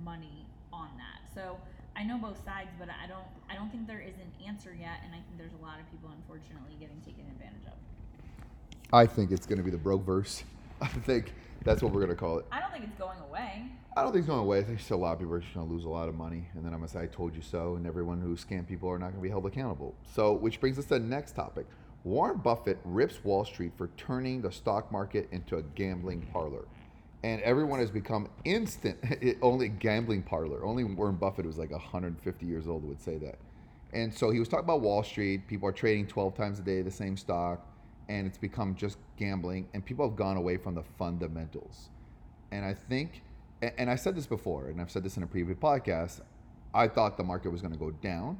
money 0.03 0.45
on 0.71 0.89
that. 0.95 1.27
So 1.33 1.57
I 1.97 2.03
know 2.03 2.19
both 2.19 2.43
sides, 2.45 2.69
but 2.77 2.89
I 2.89 3.07
don't 3.07 3.25
I 3.49 3.55
don't 3.55 3.71
think 3.71 3.87
there 3.87 3.99
is 3.99 4.13
an 4.17 4.45
answer 4.45 4.75
yet, 4.79 4.99
and 5.03 5.13
I 5.13 5.17
think 5.17 5.37
there's 5.37 5.53
a 5.59 5.65
lot 5.65 5.79
of 5.79 5.89
people 5.89 6.11
unfortunately 6.15 6.77
getting 6.79 7.01
taken 7.01 7.25
advantage 7.31 7.65
of. 7.65 7.73
I 8.93 9.07
think 9.07 9.31
it's 9.31 9.47
going 9.47 9.57
to 9.57 9.63
be 9.63 9.71
the 9.71 9.79
broke 9.79 10.05
verse. 10.05 10.43
I 10.81 10.87
think 10.87 11.33
that's 11.63 11.81
what 11.81 11.91
we're 11.91 12.01
going 12.01 12.15
to 12.15 12.15
call 12.15 12.37
it. 12.37 12.45
I 12.51 12.59
don't 12.59 12.71
think 12.71 12.83
it's 12.83 12.99
going 12.99 13.17
away. 13.27 13.71
I 13.97 14.03
don't 14.03 14.11
think 14.11 14.21
it's 14.21 14.29
going 14.29 14.41
away. 14.41 14.59
I 14.59 14.63
think 14.63 14.79
still 14.79 14.97
a 14.97 14.99
lot 14.99 15.13
of 15.13 15.19
people 15.19 15.33
are 15.33 15.39
just 15.39 15.55
going 15.55 15.67
to 15.67 15.73
lose 15.73 15.85
a 15.85 15.89
lot 15.89 16.07
of 16.07 16.13
money, 16.13 16.47
and 16.53 16.63
then 16.63 16.71
I'm 16.71 16.79
going 16.79 16.87
to 16.87 16.93
say 16.93 17.01
I 17.01 17.07
told 17.07 17.35
you 17.35 17.41
so, 17.41 17.75
and 17.75 17.87
everyone 17.87 18.21
who 18.21 18.35
scam 18.35 18.67
people 18.67 18.89
are 18.89 18.99
not 18.99 19.07
going 19.07 19.17
to 19.17 19.23
be 19.23 19.29
held 19.29 19.47
accountable. 19.47 19.95
So, 20.13 20.33
which 20.33 20.59
brings 20.59 20.77
us 20.77 20.85
to 20.85 20.95
the 20.95 20.99
next 20.99 21.31
topic. 21.31 21.65
Warren 22.03 22.37
Buffett 22.37 22.77
rips 22.85 23.23
Wall 23.23 23.43
Street 23.43 23.71
for 23.75 23.89
turning 23.97 24.41
the 24.41 24.51
stock 24.51 24.91
market 24.91 25.27
into 25.31 25.57
a 25.57 25.63
gambling 25.63 26.21
parlor 26.31 26.65
and 27.23 27.41
everyone 27.41 27.79
has 27.79 27.89
become 27.89 28.29
instant 28.45 28.97
only 29.41 29.69
gambling 29.69 30.23
parlor. 30.23 30.63
Only 30.63 30.83
Warren 30.83 31.15
Buffett 31.15 31.45
was 31.45 31.57
like 31.57 31.71
150 31.71 32.45
years 32.45 32.67
old 32.67 32.83
would 32.87 33.01
say 33.01 33.17
that. 33.17 33.37
And 33.93 34.13
so 34.13 34.29
he 34.29 34.39
was 34.39 34.47
talking 34.47 34.65
about 34.65 34.81
Wall 34.81 35.03
Street. 35.03 35.47
People 35.47 35.67
are 35.69 35.73
trading 35.73 36.07
12 36.07 36.35
times 36.35 36.59
a 36.59 36.61
day 36.61 36.81
the 36.81 36.91
same 36.91 37.17
stock, 37.17 37.65
and 38.09 38.27
it's 38.27 38.37
become 38.37 38.75
just 38.75 38.97
gambling. 39.17 39.67
And 39.73 39.83
people 39.83 40.07
have 40.07 40.17
gone 40.17 40.37
away 40.37 40.57
from 40.57 40.75
the 40.75 40.83
fundamentals. 40.97 41.89
And 42.51 42.65
I 42.65 42.73
think, 42.73 43.23
and 43.61 43.89
I 43.89 43.95
said 43.95 44.15
this 44.15 44.27
before, 44.27 44.67
and 44.67 44.79
I've 44.79 44.91
said 44.91 45.03
this 45.03 45.17
in 45.17 45.23
a 45.23 45.27
previous 45.27 45.57
podcast. 45.57 46.21
I 46.73 46.87
thought 46.87 47.17
the 47.17 47.23
market 47.23 47.49
was 47.49 47.61
going 47.61 47.73
to 47.73 47.79
go 47.79 47.91
down, 47.91 48.37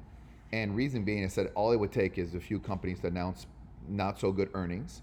and 0.52 0.76
reason 0.76 1.04
being, 1.04 1.24
I 1.24 1.28
said 1.28 1.52
all 1.56 1.72
it 1.72 1.78
would 1.78 1.92
take 1.92 2.18
is 2.18 2.36
a 2.36 2.40
few 2.40 2.60
companies 2.60 3.00
to 3.00 3.08
announce 3.08 3.48
not 3.88 4.20
so 4.20 4.32
good 4.32 4.50
earnings 4.54 5.02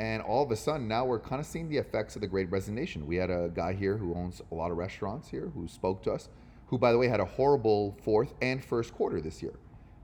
and 0.00 0.22
all 0.22 0.42
of 0.42 0.50
a 0.50 0.56
sudden, 0.56 0.88
now 0.88 1.04
we're 1.04 1.20
kind 1.20 1.40
of 1.40 1.46
seeing 1.46 1.68
the 1.68 1.76
effects 1.76 2.14
of 2.14 2.22
the 2.22 2.26
great 2.26 2.50
resignation. 2.50 3.06
We 3.06 3.16
had 3.16 3.30
a 3.30 3.50
guy 3.54 3.74
here 3.74 3.98
who 3.98 4.14
owns 4.14 4.40
a 4.50 4.54
lot 4.54 4.70
of 4.70 4.78
restaurants 4.78 5.28
here 5.28 5.52
who 5.54 5.68
spoke 5.68 6.02
to 6.04 6.12
us, 6.12 6.30
who, 6.68 6.78
by 6.78 6.90
the 6.90 6.96
way, 6.96 7.06
had 7.06 7.20
a 7.20 7.24
horrible 7.26 7.94
fourth 8.02 8.32
and 8.40 8.64
first 8.64 8.94
quarter 8.94 9.20
this 9.20 9.42
year 9.42 9.52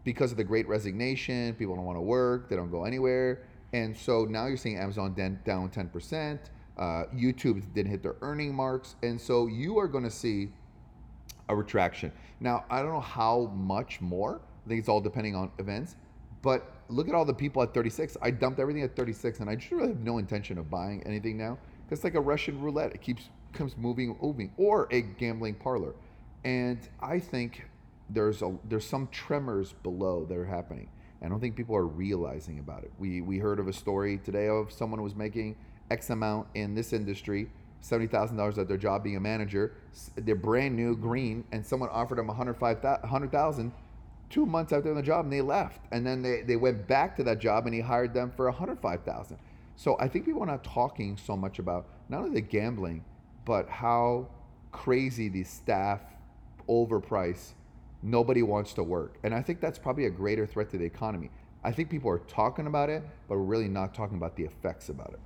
because 0.05 0.31
of 0.33 0.37
the 0.37 0.45
great 0.45 0.69
resignation. 0.69 1.55
People 1.55 1.75
don't 1.76 1.87
want 1.87 1.97
to 1.97 2.03
work, 2.03 2.50
they 2.50 2.57
don't 2.57 2.71
go 2.71 2.85
anywhere. 2.85 3.45
And 3.73 3.97
so 3.97 4.26
now 4.26 4.47
you're 4.47 4.59
seeing 4.59 4.76
Amazon 4.76 5.15
down 5.15 5.71
10%, 5.71 6.38
Uh, 6.76 7.05
YouTube 7.15 7.62
didn't 7.73 7.91
hit 7.91 8.03
their 8.03 8.17
earning 8.21 8.55
marks, 8.55 8.97
and 9.03 9.19
so 9.19 9.47
you 9.47 9.79
are 9.79 9.88
going 9.88 10.05
to 10.05 10.11
see 10.11 10.53
a 11.49 11.57
retraction. 11.57 12.12
Now, 12.38 12.67
I 12.69 12.83
don't 12.83 12.93
know 12.93 13.00
how 13.00 13.50
much 13.55 14.03
more. 14.03 14.43
I 14.67 14.69
think 14.69 14.81
it's 14.81 14.88
all 14.91 15.00
depending 15.00 15.35
on 15.35 15.50
events. 15.59 15.97
But 16.43 16.75
look 16.88 17.09
at 17.09 17.14
all 17.14 17.25
the 17.25 17.35
people 17.35 17.62
at 17.62 17.75
36. 17.75 18.16
I 18.23 18.31
dumped 18.31 18.61
everything 18.61 18.83
at 18.83 18.97
36, 18.97 19.40
and 19.40 19.50
I 19.50 19.57
just 19.57 19.71
really 19.71 19.88
have 19.88 20.00
no 20.00 20.19
intention 20.19 20.59
of 20.59 20.71
buying 20.71 21.02
anything 21.05 21.37
now. 21.37 21.59
It's 21.90 22.05
like 22.05 22.14
a 22.14 22.21
Russian 22.21 22.61
roulette. 22.61 22.93
It 22.93 23.00
keeps 23.00 23.28
comes 23.52 23.76
moving, 23.76 24.16
moving, 24.21 24.52
or 24.57 24.87
a 24.90 25.00
gambling 25.00 25.55
parlor. 25.55 25.95
And 26.45 26.78
I 27.00 27.19
think 27.19 27.64
there's 28.11 28.43
a 28.43 28.57
there's 28.69 28.87
some 28.87 29.09
tremors 29.09 29.73
below 29.83 30.25
that 30.26 30.37
are 30.37 30.47
happening. 30.47 30.88
I 31.23 31.28
don't 31.28 31.40
think 31.40 31.57
people 31.57 31.75
are 31.75 31.87
realizing 31.87 32.59
about 32.61 32.85
it. 32.85 32.93
We 32.99 33.21
we 33.21 33.38
heard 33.38 33.59
of 33.59 33.66
a 33.66 33.73
story 33.73 34.19
today 34.19 34.49
of 34.49 34.71
someone 34.71 35.02
was 35.02 35.16
making 35.16 35.57
X 35.90 36.11
amount 36.11 36.47
in 36.55 36.75
this 36.75 36.93
industry, 36.93 37.50
seventy 37.81 38.07
thousand 38.07 38.37
dollars 38.37 38.59
at 38.59 38.69
their 38.69 38.76
job 38.76 39.02
being 39.02 39.16
a 39.16 39.21
manager. 39.21 39.73
They're 40.14 40.35
brand 40.37 40.76
new, 40.76 40.97
green, 40.97 41.45
and 41.50 41.66
someone 41.66 41.88
offered 41.88 42.19
them 42.19 42.31
a 42.31 42.35
hundred 42.35 43.33
thousand 43.33 43.73
two 44.30 44.47
months 44.47 44.73
after 44.73 44.92
the 44.95 45.02
job, 45.02 45.25
and 45.25 45.33
they 45.33 45.40
left. 45.40 45.80
And 45.92 46.06
then 46.06 46.23
they, 46.23 46.42
they 46.42 46.56
went 46.56 46.87
back 46.87 47.16
to 47.16 47.25
that 47.25 47.38
job, 47.38 47.66
and 47.66 47.75
he 47.75 47.80
hired 47.80 48.14
them 48.14 48.33
for 48.37 48.49
a 48.49 48.52
hundred 48.52 48.80
five 48.80 49.02
thousand. 49.02 49.38
So 49.76 49.97
I 50.00 50.09
think 50.09 50.25
people 50.25 50.42
are 50.42 50.47
not 50.47 50.64
talking 50.64 51.16
so 51.16 51.37
much 51.37 51.59
about 51.59 51.87
not 52.09 52.23
only 52.23 52.35
the 52.35 52.40
gambling, 52.40 53.04
but 53.45 53.68
how 53.68 54.28
crazy 54.73 55.28
these 55.28 55.49
staff 55.49 56.00
overprice. 56.68 57.52
Nobody 58.02 58.42
wants 58.42 58.73
to 58.75 58.83
work, 58.83 59.18
and 59.23 59.35
I 59.35 59.42
think 59.42 59.61
that's 59.61 59.78
probably 59.78 60.06
a 60.06 60.11
greater 60.11 60.47
threat 60.47 60.71
to 60.71 60.78
the 60.78 60.85
economy. 60.85 61.30
I 61.64 61.73
think 61.73 61.90
people 61.90 62.11
are 62.11 62.18
talking 62.18 62.66
about 62.68 62.90
it, 62.90 63.02
but 63.28 63.37
we're 63.37 63.45
really 63.45 63.68
not 63.68 63.95
talking 63.95 64.16
about 64.16 64.37
the 64.37 64.45
effects 64.45 64.88
about 64.88 65.14
it. 65.14 65.21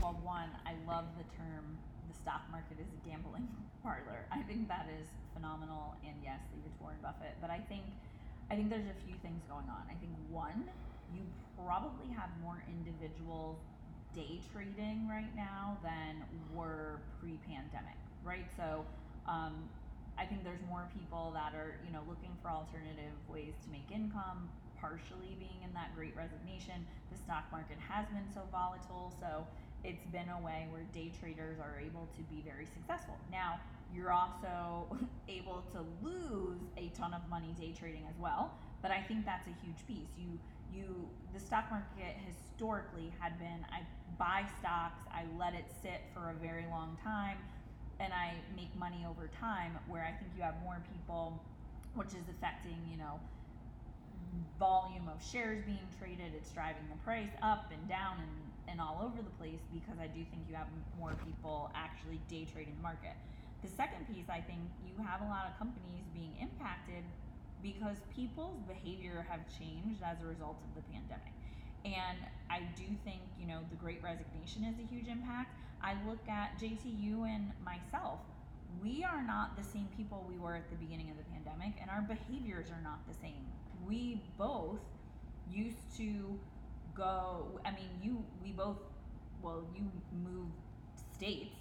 Well, 0.00 0.18
one, 0.22 0.48
I 0.64 0.72
love 0.88 1.04
the 1.18 1.24
term 1.36 1.76
the 2.08 2.14
stock 2.14 2.42
market 2.50 2.78
is 2.80 2.86
a 2.86 3.08
gambling 3.08 3.46
parlor. 3.82 4.24
I 4.32 4.40
think 4.42 4.68
that 4.68 4.88
is 4.98 5.05
phenomenal, 5.46 5.94
and 6.04 6.14
yes, 6.22 6.40
leave 6.54 6.66
it 6.66 6.74
to 6.76 6.82
Warren 6.82 6.98
Buffett. 7.02 7.38
But 7.40 7.50
I 7.50 7.58
think, 7.70 7.84
I 8.50 8.56
think 8.56 8.70
there's 8.70 8.86
a 8.90 8.98
few 9.06 9.14
things 9.22 9.42
going 9.48 9.66
on. 9.70 9.86
I 9.86 9.94
think 10.02 10.10
one, 10.30 10.66
you 11.14 11.22
probably 11.54 12.10
have 12.14 12.30
more 12.42 12.58
individuals 12.66 13.58
day 14.14 14.40
trading 14.52 15.06
right 15.08 15.30
now 15.36 15.78
than 15.82 16.24
were 16.54 16.98
pre-pandemic, 17.20 17.98
right? 18.24 18.46
So, 18.56 18.84
um, 19.28 19.54
I 20.18 20.24
think 20.24 20.42
there's 20.42 20.64
more 20.68 20.88
people 20.96 21.30
that 21.36 21.52
are, 21.52 21.76
you 21.84 21.92
know, 21.92 22.00
looking 22.08 22.32
for 22.40 22.48
alternative 22.48 23.12
ways 23.28 23.52
to 23.64 23.68
make 23.70 23.84
income. 23.92 24.48
Partially 24.80 25.36
being 25.36 25.60
in 25.64 25.72
that 25.76 25.92
great 25.96 26.16
resignation, 26.16 26.84
the 27.12 27.18
stock 27.20 27.44
market 27.52 27.76
has 27.80 28.08
been 28.08 28.24
so 28.32 28.44
volatile, 28.52 29.12
so 29.20 29.44
it's 29.86 30.04
been 30.06 30.28
a 30.28 30.44
way 30.44 30.66
where 30.70 30.82
day 30.92 31.12
traders 31.20 31.58
are 31.62 31.78
able 31.78 32.08
to 32.16 32.22
be 32.22 32.42
very 32.42 32.66
successful. 32.66 33.14
Now, 33.30 33.60
you're 33.94 34.10
also 34.10 34.90
able 35.28 35.62
to 35.70 35.86
lose 36.02 36.60
a 36.76 36.88
ton 36.98 37.14
of 37.14 37.22
money 37.30 37.54
day 37.58 37.72
trading 37.78 38.02
as 38.10 38.18
well, 38.18 38.52
but 38.82 38.90
I 38.90 39.00
think 39.00 39.24
that's 39.24 39.46
a 39.46 39.54
huge 39.64 39.86
piece. 39.86 40.10
You 40.18 40.38
you 40.74 41.08
the 41.32 41.38
stock 41.38 41.70
market 41.70 42.18
historically 42.26 43.12
had 43.20 43.38
been 43.38 43.64
I 43.70 43.86
buy 44.18 44.44
stocks, 44.58 45.06
I 45.14 45.22
let 45.38 45.54
it 45.54 45.70
sit 45.82 46.02
for 46.12 46.30
a 46.30 46.34
very 46.34 46.66
long 46.66 46.98
time 47.04 47.38
and 48.00 48.12
I 48.12 48.34
make 48.56 48.74
money 48.76 49.06
over 49.08 49.30
time 49.40 49.78
where 49.86 50.02
I 50.02 50.12
think 50.18 50.32
you 50.36 50.42
have 50.42 50.56
more 50.62 50.82
people 50.92 51.40
which 51.94 52.08
is 52.08 52.26
affecting, 52.28 52.76
you 52.90 52.98
know, 52.98 53.20
volume 54.58 55.08
of 55.08 55.22
shares 55.24 55.62
being 55.64 55.86
traded, 55.98 56.32
it's 56.36 56.50
driving 56.50 56.84
the 56.90 56.98
price 57.04 57.32
up 57.42 57.72
and 57.72 57.88
down 57.88 58.18
and 58.20 58.45
and 58.68 58.80
all 58.80 59.00
over 59.02 59.22
the 59.22 59.34
place 59.38 59.62
because 59.72 59.98
I 60.00 60.06
do 60.06 60.22
think 60.30 60.46
you 60.48 60.54
have 60.54 60.68
more 60.98 61.14
people 61.24 61.70
actually 61.74 62.20
day 62.28 62.46
trading 62.50 62.74
the 62.76 62.82
market. 62.82 63.14
The 63.62 63.68
second 63.68 64.06
piece, 64.06 64.28
I 64.28 64.40
think 64.40 64.60
you 64.84 64.94
have 65.02 65.22
a 65.22 65.28
lot 65.30 65.46
of 65.48 65.58
companies 65.58 66.04
being 66.12 66.34
impacted 66.40 67.02
because 67.62 67.96
people's 68.14 68.60
behavior 68.68 69.26
have 69.28 69.40
changed 69.58 70.02
as 70.04 70.20
a 70.22 70.26
result 70.26 70.58
of 70.62 70.70
the 70.76 70.84
pandemic. 70.92 71.32
And 71.84 72.18
I 72.50 72.60
do 72.76 72.84
think, 73.04 73.22
you 73.38 73.46
know, 73.46 73.60
the 73.70 73.76
great 73.76 74.02
resignation 74.02 74.64
is 74.64 74.74
a 74.78 74.86
huge 74.86 75.06
impact. 75.08 75.54
I 75.82 75.94
look 76.06 76.22
at 76.28 76.58
JTU 76.58 77.26
and 77.26 77.52
myself. 77.64 78.20
We 78.82 79.04
are 79.04 79.22
not 79.22 79.56
the 79.56 79.62
same 79.62 79.88
people 79.96 80.26
we 80.28 80.38
were 80.38 80.54
at 80.54 80.68
the 80.70 80.76
beginning 80.76 81.10
of 81.10 81.16
the 81.16 81.24
pandemic, 81.32 81.74
and 81.80 81.88
our 81.90 82.02
behaviors 82.02 82.68
are 82.70 82.82
not 82.82 83.06
the 83.08 83.14
same. 83.14 83.46
We 83.86 84.20
both 84.36 84.80
used 85.50 85.96
to 85.98 86.38
go 86.96 87.46
i 87.64 87.70
mean 87.70 87.90
you 88.02 88.24
we 88.42 88.52
both 88.52 88.78
well 89.42 89.64
you 89.74 89.82
moved 90.24 90.52
states. 91.16 91.56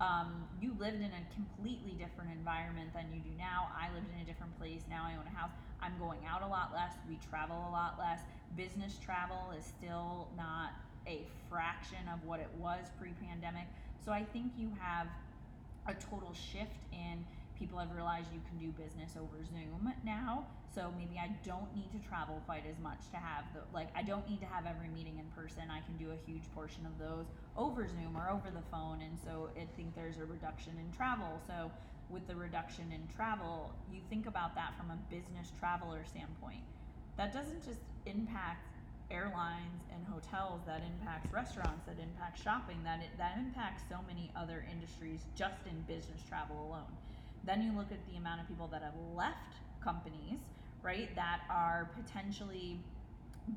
Um, 0.00 0.48
you 0.62 0.74
lived 0.78 0.96
in 0.96 1.12
a 1.12 1.24
completely 1.34 1.92
different 1.92 2.30
environment 2.32 2.94
than 2.94 3.04
you 3.12 3.20
do 3.20 3.36
now. 3.36 3.68
I 3.76 3.92
lived 3.92 4.06
in 4.14 4.22
a 4.22 4.24
different 4.24 4.56
place. 4.58 4.80
Now 4.88 5.04
i 5.04 5.12
own 5.12 5.26
a 5.26 5.36
house. 5.36 5.50
I'm 5.82 5.92
going 5.98 6.20
out 6.26 6.42
a 6.42 6.46
lot 6.46 6.72
less. 6.72 6.92
We 7.08 7.18
travel 7.28 7.56
a 7.68 7.72
lot 7.72 7.96
less. 7.98 8.20
Business 8.56 8.98
travel 9.04 9.52
is 9.58 9.64
still 9.64 10.28
not 10.36 10.72
a 11.06 11.26
fraction 11.48 12.08
of 12.12 12.24
what 12.24 12.40
it 12.40 12.48
was 12.58 12.86
pre-pandemic. 12.98 13.66
So 14.04 14.12
i 14.12 14.24
think 14.24 14.52
you 14.56 14.70
have 14.80 15.06
a 15.86 15.94
total 15.94 16.32
shift 16.32 16.80
in 16.92 17.24
people 17.60 17.78
have 17.78 17.92
realized 17.94 18.32
you 18.32 18.40
can 18.48 18.56
do 18.56 18.72
business 18.72 19.12
over 19.20 19.36
Zoom 19.44 19.92
now. 20.02 20.46
So 20.74 20.90
maybe 20.96 21.20
I 21.20 21.28
don't 21.44 21.68
need 21.76 21.92
to 21.92 22.00
travel 22.08 22.40
quite 22.46 22.64
as 22.64 22.80
much 22.80 23.04
to 23.12 23.18
have 23.18 23.44
the 23.52 23.60
like 23.76 23.92
I 23.94 24.02
don't 24.02 24.28
need 24.28 24.40
to 24.40 24.46
have 24.46 24.64
every 24.64 24.88
meeting 24.88 25.20
in 25.20 25.28
person. 25.36 25.68
I 25.68 25.84
can 25.84 26.00
do 26.00 26.10
a 26.10 26.18
huge 26.26 26.42
portion 26.54 26.86
of 26.86 26.96
those 26.98 27.26
over 27.56 27.86
Zoom 27.86 28.16
or 28.16 28.30
over 28.30 28.48
the 28.48 28.64
phone. 28.72 29.04
And 29.04 29.18
so 29.20 29.50
I 29.54 29.68
think 29.76 29.94
there's 29.94 30.16
a 30.16 30.24
reduction 30.24 30.72
in 30.80 30.88
travel. 30.96 31.38
So 31.46 31.70
with 32.08 32.26
the 32.26 32.34
reduction 32.34 32.90
in 32.90 33.06
travel, 33.14 33.70
you 33.92 34.00
think 34.08 34.26
about 34.26 34.54
that 34.56 34.72
from 34.78 34.90
a 34.90 34.98
business 35.12 35.52
traveler 35.60 36.02
standpoint. 36.08 36.64
That 37.18 37.32
doesn't 37.32 37.62
just 37.62 37.84
impact 38.06 38.66
airlines 39.10 39.82
and 39.92 40.06
hotels 40.06 40.62
that 40.66 40.82
impacts 40.86 41.32
restaurants 41.32 41.82
that 41.84 41.98
impacts 41.98 42.40
shopping 42.40 42.78
that 42.84 43.00
it, 43.00 43.10
that 43.18 43.34
impacts 43.36 43.82
so 43.90 43.98
many 44.06 44.30
other 44.36 44.64
industries 44.70 45.26
just 45.34 45.66
in 45.66 45.74
business 45.82 46.22
travel 46.28 46.70
alone 46.70 46.94
then 47.44 47.62
you 47.62 47.72
look 47.76 47.90
at 47.90 47.98
the 48.10 48.16
amount 48.16 48.40
of 48.40 48.48
people 48.48 48.68
that 48.68 48.82
have 48.82 48.94
left 49.14 49.56
companies, 49.82 50.40
right, 50.82 51.14
that 51.14 51.40
are 51.50 51.90
potentially 51.96 52.78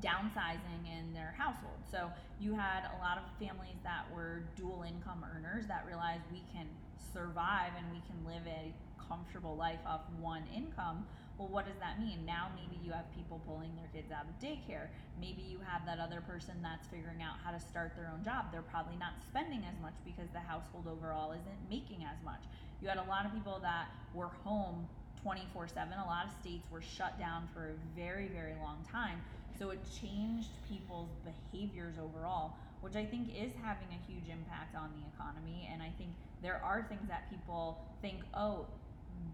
downsizing 0.00 0.88
in 0.90 1.12
their 1.12 1.34
household. 1.36 1.78
So 1.90 2.10
you 2.40 2.54
had 2.54 2.84
a 2.96 2.98
lot 2.98 3.18
of 3.18 3.24
families 3.38 3.76
that 3.84 4.04
were 4.14 4.42
dual 4.56 4.84
income 4.86 5.24
earners 5.36 5.66
that 5.68 5.84
realized 5.86 6.22
we 6.32 6.42
can 6.52 6.66
survive 7.12 7.72
and 7.78 7.86
we 7.92 8.02
can 8.08 8.24
live 8.26 8.42
a 8.46 8.72
comfortable 9.08 9.56
life 9.56 9.78
off 9.86 10.02
one 10.20 10.42
income. 10.54 11.06
Well, 11.38 11.48
what 11.48 11.66
does 11.66 11.78
that 11.82 11.98
mean? 11.98 12.22
Now 12.24 12.54
maybe 12.54 12.78
you 12.84 12.92
have 12.92 13.10
people 13.10 13.42
pulling 13.46 13.74
their 13.74 13.90
kids 13.90 14.12
out 14.14 14.26
of 14.30 14.38
daycare. 14.38 14.86
Maybe 15.18 15.42
you 15.42 15.58
have 15.66 15.82
that 15.86 15.98
other 15.98 16.22
person 16.22 16.54
that's 16.62 16.86
figuring 16.86 17.22
out 17.22 17.42
how 17.42 17.50
to 17.50 17.58
start 17.58 17.96
their 17.96 18.10
own 18.12 18.22
job. 18.22 18.52
They're 18.52 18.62
probably 18.62 18.96
not 18.96 19.18
spending 19.26 19.66
as 19.66 19.74
much 19.82 19.94
because 20.04 20.30
the 20.30 20.38
household 20.38 20.86
overall 20.86 21.32
isn't 21.32 21.60
making 21.68 22.06
as 22.06 22.22
much. 22.24 22.46
You 22.80 22.86
had 22.88 22.98
a 22.98 23.08
lot 23.10 23.26
of 23.26 23.34
people 23.34 23.58
that 23.62 23.90
were 24.14 24.30
home 24.46 24.86
24 25.22 25.68
7. 25.68 25.98
A 25.98 26.06
lot 26.06 26.26
of 26.26 26.32
states 26.38 26.70
were 26.70 26.82
shut 26.82 27.18
down 27.18 27.48
for 27.52 27.74
a 27.74 27.76
very, 27.98 28.28
very 28.28 28.54
long 28.62 28.84
time. 28.86 29.18
So 29.58 29.70
it 29.70 29.80
changed 30.00 30.50
people's 30.68 31.10
behaviors 31.26 31.96
overall, 31.98 32.54
which 32.80 32.94
I 32.94 33.04
think 33.04 33.30
is 33.30 33.50
having 33.62 33.88
a 33.90 34.00
huge 34.06 34.28
impact 34.30 34.76
on 34.76 34.90
the 34.94 35.02
economy. 35.14 35.68
And 35.72 35.82
I 35.82 35.90
think 35.98 36.10
there 36.42 36.60
are 36.62 36.86
things 36.88 37.08
that 37.08 37.30
people 37.30 37.78
think, 38.02 38.18
oh, 38.34 38.66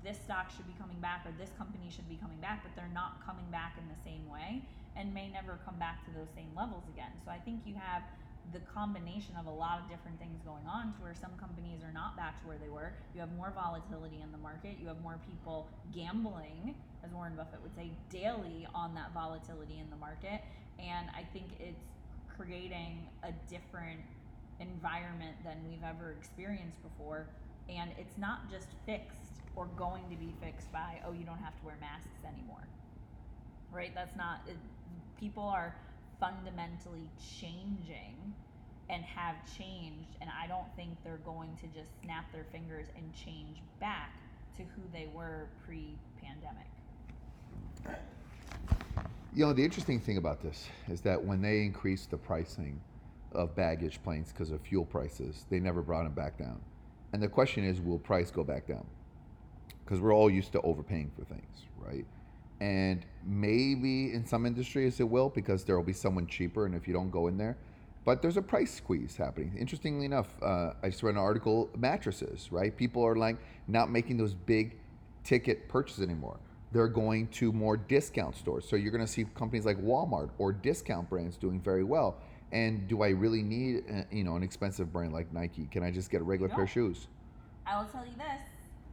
this 0.04 0.16
stock 0.18 0.50
should 0.50 0.66
be 0.66 0.74
coming 0.80 0.98
back 1.00 1.26
or 1.26 1.32
this 1.38 1.50
company 1.58 1.88
should 1.90 2.08
be 2.08 2.16
coming 2.16 2.40
back, 2.40 2.62
but 2.62 2.72
they're 2.74 2.92
not 2.94 3.20
coming 3.24 3.46
back 3.50 3.76
in 3.76 3.84
the 3.88 4.00
same 4.02 4.24
way 4.28 4.62
and 4.96 5.12
may 5.12 5.28
never 5.28 5.58
come 5.64 5.76
back 5.78 6.04
to 6.04 6.10
those 6.12 6.28
same 6.34 6.50
levels 6.56 6.84
again. 6.92 7.12
So 7.24 7.30
I 7.30 7.38
think 7.38 7.62
you 7.64 7.74
have 7.74 8.02
the 8.52 8.60
combination 8.74 9.36
of 9.38 9.46
a 9.46 9.50
lot 9.50 9.78
of 9.78 9.88
different 9.88 10.18
things 10.18 10.40
going 10.44 10.66
on 10.66 10.92
to 10.94 10.98
where 11.02 11.14
some 11.14 11.30
companies 11.38 11.84
are 11.84 11.92
not 11.92 12.16
back 12.16 12.40
to 12.42 12.48
where 12.48 12.58
they 12.58 12.68
were. 12.68 12.92
You 13.14 13.20
have 13.20 13.30
more 13.36 13.52
volatility 13.54 14.18
in 14.22 14.32
the 14.32 14.38
market. 14.38 14.76
You 14.80 14.88
have 14.88 15.00
more 15.02 15.20
people 15.28 15.68
gambling, 15.94 16.74
as 17.04 17.12
Warren 17.12 17.36
Buffett 17.36 17.62
would 17.62 17.74
say, 17.76 17.90
daily 18.10 18.66
on 18.74 18.94
that 18.94 19.12
volatility 19.14 19.78
in 19.78 19.88
the 19.90 19.96
market. 19.96 20.42
And 20.80 21.08
I 21.14 21.22
think 21.32 21.46
it's 21.60 21.84
creating 22.34 23.06
a 23.22 23.32
different 23.48 24.00
environment 24.58 25.36
than 25.44 25.56
we've 25.68 25.84
ever 25.84 26.16
experienced 26.18 26.82
before. 26.82 27.26
And 27.68 27.90
it's 27.98 28.18
not 28.18 28.50
just 28.50 28.66
fixed 28.84 29.19
or 29.56 29.66
going 29.76 30.04
to 30.10 30.16
be 30.16 30.34
fixed 30.42 30.70
by, 30.72 31.00
oh, 31.06 31.12
you 31.12 31.24
don't 31.24 31.38
have 31.38 31.58
to 31.60 31.66
wear 31.66 31.76
masks 31.80 32.24
anymore. 32.24 32.66
Right? 33.72 33.92
That's 33.94 34.16
not, 34.16 34.40
it, 34.46 34.56
people 35.18 35.44
are 35.44 35.74
fundamentally 36.18 37.08
changing 37.40 38.16
and 38.90 39.04
have 39.04 39.36
changed 39.56 40.16
and 40.20 40.28
i 40.38 40.46
don't 40.48 40.66
think 40.74 40.90
they're 41.04 41.20
going 41.24 41.48
to 41.56 41.66
just 41.68 41.90
snap 42.02 42.30
their 42.32 42.44
fingers 42.52 42.86
and 42.96 43.04
change 43.14 43.58
back 43.78 44.12
to 44.56 44.62
who 44.62 44.82
they 44.92 45.08
were 45.14 45.46
pre-pandemic 45.64 46.66
You 49.32 49.46
know, 49.46 49.52
the 49.52 49.64
interesting 49.64 50.00
thing 50.00 50.16
about 50.16 50.42
this 50.42 50.68
is 50.88 51.00
that 51.02 51.24
when 51.24 51.40
they 51.40 51.62
increased 51.62 52.10
the 52.10 52.16
pricing 52.16 52.80
of 53.32 53.54
baggage 53.54 54.02
planes 54.02 54.32
because 54.32 54.50
of 54.50 54.60
fuel 54.60 54.84
prices. 54.84 55.44
They 55.50 55.60
never 55.60 55.82
brought 55.82 56.04
them 56.04 56.12
back 56.12 56.38
down. 56.38 56.60
And 57.12 57.22
the 57.22 57.28
question 57.28 57.64
is, 57.64 57.80
will 57.80 57.98
price 57.98 58.30
go 58.30 58.44
back 58.44 58.66
down? 58.66 58.86
Because 59.90 60.00
we're 60.00 60.14
all 60.14 60.30
used 60.30 60.52
to 60.52 60.60
overpaying 60.60 61.10
for 61.18 61.24
things, 61.24 61.64
right? 61.76 62.06
And 62.60 63.04
maybe 63.26 64.12
in 64.12 64.24
some 64.24 64.46
industries 64.46 65.00
it 65.00 65.08
will 65.08 65.30
because 65.30 65.64
there 65.64 65.76
will 65.76 65.84
be 65.84 65.92
someone 65.92 66.28
cheaper, 66.28 66.64
and 66.64 66.76
if 66.76 66.86
you 66.86 66.94
don't 66.94 67.10
go 67.10 67.26
in 67.26 67.36
there, 67.36 67.56
but 68.04 68.22
there's 68.22 68.36
a 68.36 68.42
price 68.42 68.72
squeeze 68.72 69.16
happening. 69.16 69.52
Interestingly 69.58 70.06
enough, 70.06 70.28
uh, 70.42 70.74
I 70.84 70.90
just 70.90 71.02
read 71.02 71.16
an 71.16 71.20
article: 71.20 71.70
mattresses, 71.76 72.52
right? 72.52 72.76
People 72.76 73.04
are 73.04 73.16
like 73.16 73.38
not 73.66 73.90
making 73.90 74.16
those 74.16 74.32
big 74.32 74.78
ticket 75.24 75.68
purchases 75.68 76.04
anymore. 76.04 76.38
They're 76.70 76.86
going 76.86 77.26
to 77.28 77.52
more 77.52 77.76
discount 77.76 78.36
stores. 78.36 78.68
So 78.68 78.76
you're 78.76 78.92
going 78.92 79.04
to 79.04 79.12
see 79.12 79.24
companies 79.34 79.66
like 79.66 79.78
Walmart 79.78 80.30
or 80.38 80.52
discount 80.52 81.10
brands 81.10 81.36
doing 81.36 81.60
very 81.60 81.82
well. 81.82 82.18
And 82.52 82.86
do 82.86 83.02
I 83.02 83.08
really 83.08 83.42
need, 83.42 83.82
uh, 83.92 84.02
you 84.12 84.22
know, 84.22 84.36
an 84.36 84.44
expensive 84.44 84.92
brand 84.92 85.12
like 85.12 85.32
Nike? 85.32 85.66
Can 85.66 85.82
I 85.82 85.90
just 85.90 86.10
get 86.10 86.20
a 86.20 86.24
regular 86.24 86.48
pair 86.48 86.62
of 86.62 86.70
shoes? 86.70 87.08
I 87.66 87.76
will 87.76 87.88
tell 87.88 88.04
you 88.04 88.12
this. 88.12 88.40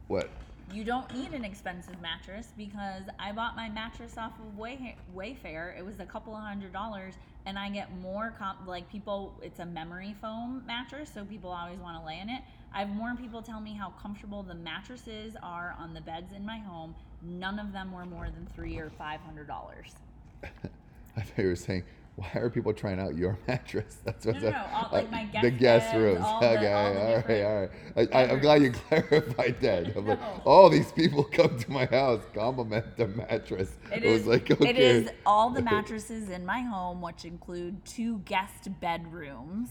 What? 0.08 0.28
You 0.72 0.84
don't 0.84 1.12
need 1.14 1.32
an 1.32 1.44
expensive 1.44 2.00
mattress 2.02 2.52
because 2.56 3.02
I 3.18 3.32
bought 3.32 3.56
my 3.56 3.68
mattress 3.70 4.18
off 4.18 4.32
of 4.38 4.58
Way- 4.58 4.96
Wayfair. 5.16 5.76
It 5.78 5.84
was 5.84 5.98
a 5.98 6.04
couple 6.04 6.36
of 6.36 6.42
hundred 6.42 6.72
dollars, 6.74 7.14
and 7.46 7.58
I 7.58 7.70
get 7.70 7.94
more 8.00 8.34
comp- 8.38 8.66
like 8.66 8.88
people. 8.90 9.34
It's 9.42 9.60
a 9.60 9.66
memory 9.66 10.14
foam 10.20 10.62
mattress, 10.66 11.10
so 11.12 11.24
people 11.24 11.50
always 11.50 11.78
want 11.78 11.98
to 11.98 12.06
lay 12.06 12.20
in 12.20 12.28
it. 12.28 12.42
I 12.74 12.80
have 12.80 12.90
more 12.90 13.14
people 13.14 13.40
tell 13.40 13.60
me 13.60 13.72
how 13.72 13.90
comfortable 14.02 14.42
the 14.42 14.54
mattresses 14.54 15.34
are 15.42 15.74
on 15.78 15.94
the 15.94 16.02
beds 16.02 16.34
in 16.34 16.44
my 16.44 16.58
home. 16.58 16.94
None 17.22 17.58
of 17.58 17.72
them 17.72 17.90
were 17.90 18.04
more 18.04 18.26
than 18.26 18.46
three 18.54 18.76
or 18.76 18.90
five 18.90 19.20
hundred 19.20 19.46
dollars. 19.48 19.94
I 20.44 21.22
thought 21.22 21.38
you 21.38 21.46
were 21.48 21.56
saying, 21.56 21.84
why 22.18 22.30
are 22.34 22.50
people 22.50 22.72
trying 22.74 22.98
out 22.98 23.16
your 23.16 23.38
mattress? 23.46 23.98
That's 24.04 24.26
what's 24.26 24.42
No, 24.42 24.50
no, 24.50 24.56
no, 24.56 24.64
all- 24.74 24.88
like 24.92 25.10
my 25.10 25.28
the 25.40 25.50
guest 25.50 25.60
guest 25.60 25.92
beds, 25.92 26.02
rooms. 26.02 26.20
all 26.24 26.40
the- 26.42 26.48
okay, 26.58 26.72
all 26.72 26.86
all 26.86 27.16
right, 27.16 27.42
all 27.44 27.60
right. 27.60 27.70
I, 28.12 28.18
I, 28.24 28.30
I'm 28.32 28.40
glad 28.40 28.62
you 28.62 28.72
clarified 28.88 29.60
that. 29.60 29.96
I'm 29.96 30.06
like, 30.06 30.20
No. 30.20 30.42
all 30.44 30.68
these 30.68 30.90
people 30.92 31.22
come 31.24 31.58
to 31.58 31.70
my 31.70 31.86
house, 31.86 32.22
compliment 32.34 32.96
the 32.96 33.06
mattress. 33.08 33.70
It 33.92 34.04
was 34.04 34.26
like, 34.26 34.50
okay. 34.50 34.68
It 34.68 34.78
is 34.78 35.10
all 35.24 35.50
the 35.50 35.62
mattresses 35.62 36.28
in 36.30 36.44
my 36.44 36.60
home, 36.60 37.00
which 37.02 37.24
include 37.24 37.84
two 37.84 38.18
guest 38.20 38.68
bedrooms. 38.80 39.68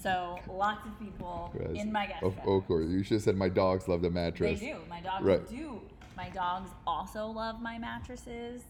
so 0.00 0.38
lots 0.50 0.84
of 0.86 0.98
people 0.98 1.54
Yes. 1.58 1.82
in 1.82 1.92
my 1.92 2.06
guest 2.06 2.22
Of, 2.22 2.36
of 2.46 2.66
course, 2.66 2.88
you 2.88 3.02
should 3.02 3.14
have 3.14 3.22
said 3.22 3.36
my 3.36 3.48
dogs 3.48 3.86
love 3.88 4.02
the 4.02 4.10
mattress. 4.10 4.58
They 4.60 4.66
do. 4.72 4.76
My 4.88 5.00
dogs 5.00 5.24
Right. 5.24 5.48
do. 5.48 5.80
My 6.16 6.28
dogs 6.30 6.70
also 6.86 7.26
love 7.26 7.60
my 7.62 7.78
mattresses. 7.78 8.62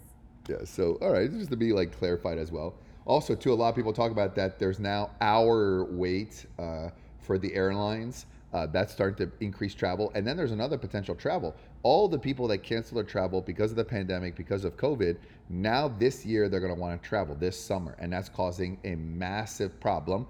Yeah. 0.49 0.65
So, 0.65 0.99
all 1.01 1.13
right, 1.13 1.31
just 1.31 1.51
to 1.51 1.57
be 1.57 1.73
like 1.73 1.97
clarified 1.97 2.39
as 2.39 2.51
well. 2.51 2.75
Also, 3.05 3.35
too, 3.35 3.53
a 3.53 3.55
lot 3.55 3.69
of 3.69 3.75
people 3.75 3.93
talk 3.93 4.11
about 4.11 4.35
that. 4.37 4.59
There's 4.59 4.79
now 4.79 5.11
hour 5.21 5.85
wait 5.85 6.47
uh, 6.59 6.91
for 7.19 7.39
the 7.39 7.53
airlines. 7.55 8.27
Uh, 8.53 8.67
that's 8.67 8.93
starting 8.93 9.27
to 9.27 9.33
increase 9.43 9.75
travel, 9.75 10.13
and 10.15 10.27
then 10.27 10.37
there's 10.37 10.53
another 10.53 10.77
potential 10.77 11.15
travel. 11.15 11.57
All 11.85 12.07
the 12.07 12.19
people 12.19 12.47
that 12.49 12.59
cancel 12.59 12.97
their 12.97 13.05
travel 13.05 13.41
because 13.41 13.71
of 13.71 13.79
the 13.79 13.85
pandemic, 13.85 14.37
because 14.37 14.67
of 14.67 14.77
COVID, 14.77 15.17
now 15.49 15.89
this 15.89 16.27
year 16.27 16.51
they're 16.51 16.61
going 16.61 16.75
to 16.75 16.79
want 16.79 17.01
to 17.03 17.09
travel 17.09 17.35
this 17.35 17.59
summer, 17.59 17.97
and 17.99 18.13
that's 18.13 18.29
causing 18.29 18.79
a 18.85 18.95
massive 18.97 19.81
problem. 19.81 20.27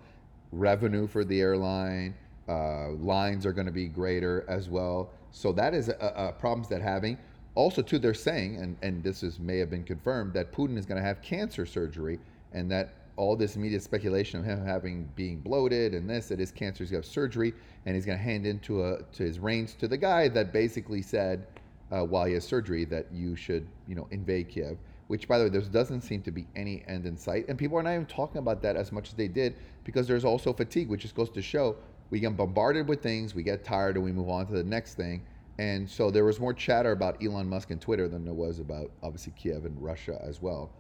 Revenue 0.52 1.08
for 1.08 1.24
the 1.24 1.40
airline, 1.40 2.14
uh, 2.48 2.90
lines 2.90 3.44
are 3.44 3.52
going 3.52 3.66
to 3.66 3.72
be 3.72 3.88
greater 3.88 4.44
as 4.48 4.68
well. 4.68 5.10
So 5.32 5.50
that 5.52 5.74
is 5.74 5.88
a, 5.88 6.12
a 6.16 6.32
problems 6.32 6.68
that 6.68 6.80
having. 6.80 7.18
Also, 7.54 7.82
too, 7.82 7.98
they're 7.98 8.14
saying, 8.14 8.56
and, 8.56 8.76
and 8.82 9.02
this 9.02 9.22
is 9.22 9.38
may 9.38 9.58
have 9.58 9.70
been 9.70 9.84
confirmed, 9.84 10.32
that 10.32 10.52
Putin 10.52 10.78
is 10.78 10.86
going 10.86 11.00
to 11.00 11.06
have 11.06 11.20
cancer 11.20 11.66
surgery, 11.66 12.18
and 12.52 12.70
that 12.70 12.94
all 13.16 13.36
this 13.36 13.56
media 13.56 13.78
speculation 13.78 14.40
of 14.40 14.46
him 14.46 14.64
having 14.64 15.08
being 15.14 15.38
bloated 15.38 15.92
and 15.92 16.08
this, 16.08 16.28
that 16.28 16.38
his 16.38 16.50
cancer, 16.50 16.82
he's 16.82 16.90
going 16.90 17.02
to 17.02 17.06
have 17.06 17.12
surgery, 17.12 17.52
and 17.84 17.94
he's 17.94 18.06
going 18.06 18.16
to 18.16 18.24
hand 18.24 18.46
into 18.46 18.84
a 18.84 19.02
to 19.12 19.22
his 19.22 19.38
reins 19.38 19.74
to 19.74 19.86
the 19.86 19.96
guy 19.96 20.28
that 20.28 20.52
basically 20.52 21.02
said 21.02 21.46
uh, 21.90 22.02
while 22.02 22.24
he 22.24 22.32
has 22.32 22.44
surgery 22.44 22.86
that 22.86 23.06
you 23.12 23.36
should, 23.36 23.66
you 23.86 23.94
know, 23.94 24.08
invade 24.10 24.48
Kiev. 24.48 24.78
Which, 25.08 25.28
by 25.28 25.36
the 25.36 25.44
way, 25.44 25.50
there 25.50 25.60
doesn't 25.60 26.00
seem 26.00 26.22
to 26.22 26.30
be 26.30 26.46
any 26.56 26.82
end 26.88 27.04
in 27.04 27.18
sight, 27.18 27.46
and 27.48 27.58
people 27.58 27.76
are 27.76 27.82
not 27.82 27.92
even 27.92 28.06
talking 28.06 28.38
about 28.38 28.62
that 28.62 28.76
as 28.76 28.92
much 28.92 29.08
as 29.08 29.14
they 29.14 29.28
did 29.28 29.56
because 29.84 30.08
there's 30.08 30.24
also 30.24 30.54
fatigue, 30.54 30.88
which 30.88 31.02
just 31.02 31.14
goes 31.14 31.28
to 31.30 31.42
show 31.42 31.76
we 32.12 32.20
get 32.20 32.36
bombarded 32.36 32.86
with 32.88 33.02
things, 33.02 33.34
we 33.34 33.42
get 33.42 33.64
tired, 33.64 33.96
and 33.96 34.04
we 34.04 34.12
move 34.12 34.28
on 34.28 34.46
to 34.46 34.52
the 34.52 34.62
next 34.62 34.94
thing. 34.94 35.22
And 35.58 35.88
so 35.88 36.10
there 36.10 36.24
was 36.24 36.40
more 36.40 36.54
chatter 36.54 36.92
about 36.92 37.22
Elon 37.22 37.48
Musk 37.48 37.70
and 37.70 37.80
Twitter 37.80 38.08
than 38.08 38.24
there 38.24 38.34
was 38.34 38.58
about 38.58 38.90
obviously 39.02 39.32
Kiev 39.36 39.64
and 39.64 39.80
Russia 39.82 40.18
as 40.22 40.40
well. 40.40 40.70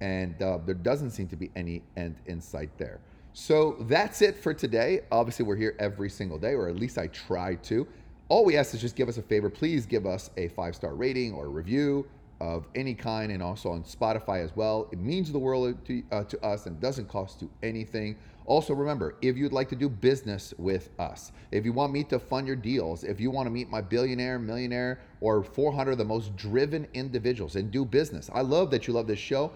And 0.00 0.40
uh, 0.40 0.58
there 0.64 0.74
doesn't 0.74 1.10
seem 1.10 1.28
to 1.28 1.36
be 1.36 1.50
any 1.56 1.82
end 1.96 2.16
in 2.26 2.40
sight 2.40 2.70
there. 2.78 3.00
So 3.32 3.76
that's 3.80 4.22
it 4.22 4.36
for 4.36 4.54
today. 4.54 5.00
Obviously, 5.12 5.44
we're 5.44 5.56
here 5.56 5.76
every 5.78 6.10
single 6.10 6.38
day, 6.38 6.54
or 6.54 6.68
at 6.68 6.76
least 6.76 6.98
I 6.98 7.06
try 7.08 7.54
to. 7.56 7.86
All 8.28 8.44
we 8.44 8.56
ask 8.56 8.74
is 8.74 8.80
just 8.80 8.96
give 8.96 9.08
us 9.08 9.18
a 9.18 9.22
favor. 9.22 9.50
Please 9.50 9.86
give 9.86 10.06
us 10.06 10.30
a 10.36 10.48
five 10.48 10.74
star 10.74 10.94
rating 10.94 11.32
or 11.34 11.48
review 11.48 12.06
of 12.40 12.66
any 12.74 12.94
kind, 12.94 13.32
and 13.32 13.42
also 13.42 13.70
on 13.70 13.82
Spotify 13.82 14.42
as 14.42 14.54
well. 14.56 14.88
It 14.92 14.98
means 14.98 15.30
the 15.30 15.38
world 15.38 15.84
to, 15.86 16.02
uh, 16.10 16.24
to 16.24 16.44
us 16.44 16.66
and 16.66 16.80
doesn't 16.80 17.08
cost 17.08 17.42
you 17.42 17.50
anything. 17.62 18.16
Also, 18.46 18.74
remember 18.74 19.14
if 19.22 19.36
you'd 19.36 19.52
like 19.52 19.68
to 19.68 19.76
do 19.76 19.88
business 19.88 20.52
with 20.58 20.90
us, 20.98 21.32
if 21.52 21.64
you 21.64 21.72
want 21.72 21.92
me 21.92 22.02
to 22.04 22.18
fund 22.18 22.46
your 22.46 22.56
deals, 22.56 23.04
if 23.04 23.20
you 23.20 23.30
want 23.30 23.46
to 23.46 23.50
meet 23.50 23.70
my 23.70 23.80
billionaire, 23.80 24.38
millionaire, 24.38 25.00
or 25.20 25.42
400 25.42 25.92
of 25.92 25.98
the 25.98 26.04
most 26.04 26.34
driven 26.36 26.88
individuals 26.94 27.56
and 27.56 27.70
do 27.70 27.84
business, 27.84 28.30
I 28.32 28.40
love 28.40 28.70
that 28.72 28.88
you 28.88 28.94
love 28.94 29.06
this 29.06 29.18
show. 29.18 29.52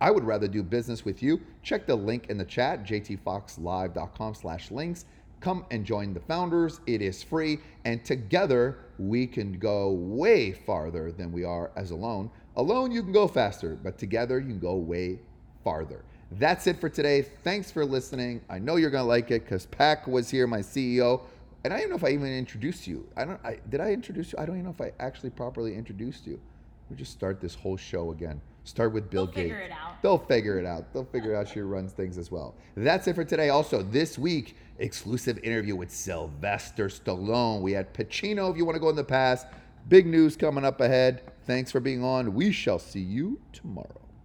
I 0.00 0.10
would 0.10 0.24
rather 0.24 0.46
do 0.46 0.62
business 0.62 1.04
with 1.04 1.22
you. 1.22 1.40
Check 1.62 1.86
the 1.86 1.96
link 1.96 2.26
in 2.28 2.36
the 2.36 2.44
chat, 2.44 2.84
jtfoxlive.com 2.84 4.34
slash 4.34 4.70
links. 4.70 5.06
Come 5.40 5.64
and 5.70 5.84
join 5.84 6.14
the 6.14 6.20
founders. 6.20 6.80
It 6.86 7.02
is 7.02 7.22
free. 7.22 7.58
And 7.84 8.04
together 8.04 8.78
we 8.98 9.26
can 9.26 9.58
go 9.58 9.90
way 9.90 10.52
farther 10.52 11.12
than 11.12 11.32
we 11.32 11.44
are 11.44 11.70
as 11.76 11.90
alone. 11.90 12.30
Alone, 12.56 12.90
you 12.90 13.02
can 13.02 13.12
go 13.12 13.28
faster, 13.28 13.78
but 13.82 13.98
together 13.98 14.38
you 14.38 14.48
can 14.48 14.58
go 14.58 14.76
way 14.76 15.18
farther. 15.62 16.04
That's 16.32 16.66
it 16.66 16.80
for 16.80 16.88
today. 16.88 17.22
Thanks 17.44 17.70
for 17.70 17.84
listening. 17.84 18.40
I 18.48 18.58
know 18.58 18.76
you're 18.76 18.90
going 18.90 19.04
to 19.04 19.08
like 19.08 19.30
it 19.30 19.44
because 19.44 19.66
Pac 19.66 20.06
was 20.06 20.30
here, 20.30 20.46
my 20.46 20.60
CEO. 20.60 21.22
And 21.64 21.72
I 21.72 21.80
don't 21.80 21.90
know 21.90 21.96
if 21.96 22.04
I 22.04 22.10
even 22.10 22.32
introduced 22.32 22.86
you. 22.86 23.06
I 23.16 23.24
don't. 23.24 23.40
I, 23.44 23.58
did 23.68 23.80
I 23.80 23.92
introduce 23.92 24.32
you? 24.32 24.38
I 24.38 24.46
don't 24.46 24.56
even 24.56 24.66
know 24.66 24.74
if 24.78 24.80
I 24.80 24.92
actually 25.02 25.30
properly 25.30 25.74
introduced 25.74 26.26
you. 26.26 26.40
We 26.90 26.96
just 26.96 27.12
start 27.12 27.40
this 27.40 27.54
whole 27.54 27.76
show 27.76 28.12
again. 28.12 28.40
Start 28.64 28.92
with 28.92 29.10
Bill 29.10 29.26
They'll 29.26 29.34
Gates. 29.34 29.42
figure 29.52 29.60
it 29.60 29.70
out. 29.70 30.02
They'll 30.02 30.18
figure 30.18 30.58
it 30.58 30.66
out. 30.66 30.92
They'll 30.92 31.04
figure 31.04 31.34
out 31.36 31.48
she 31.48 31.60
runs 31.60 31.92
things 31.92 32.18
as 32.18 32.30
well. 32.30 32.54
That's 32.76 33.06
it 33.06 33.14
for 33.14 33.24
today. 33.24 33.48
Also, 33.48 33.82
this 33.82 34.18
week, 34.18 34.56
exclusive 34.78 35.38
interview 35.44 35.76
with 35.76 35.90
Sylvester 35.90 36.88
Stallone. 36.88 37.60
We 37.60 37.72
had 37.72 37.94
Pacino 37.94 38.50
if 38.50 38.56
you 38.56 38.64
want 38.64 38.76
to 38.76 38.80
go 38.80 38.88
in 38.88 38.96
the 38.96 39.04
past. 39.04 39.46
Big 39.88 40.06
news 40.06 40.36
coming 40.36 40.64
up 40.64 40.80
ahead. 40.80 41.22
Thanks 41.44 41.70
for 41.70 41.78
being 41.78 42.02
on. 42.02 42.34
We 42.34 42.50
shall 42.50 42.80
see 42.80 43.00
you 43.00 43.40
tomorrow. 43.52 44.00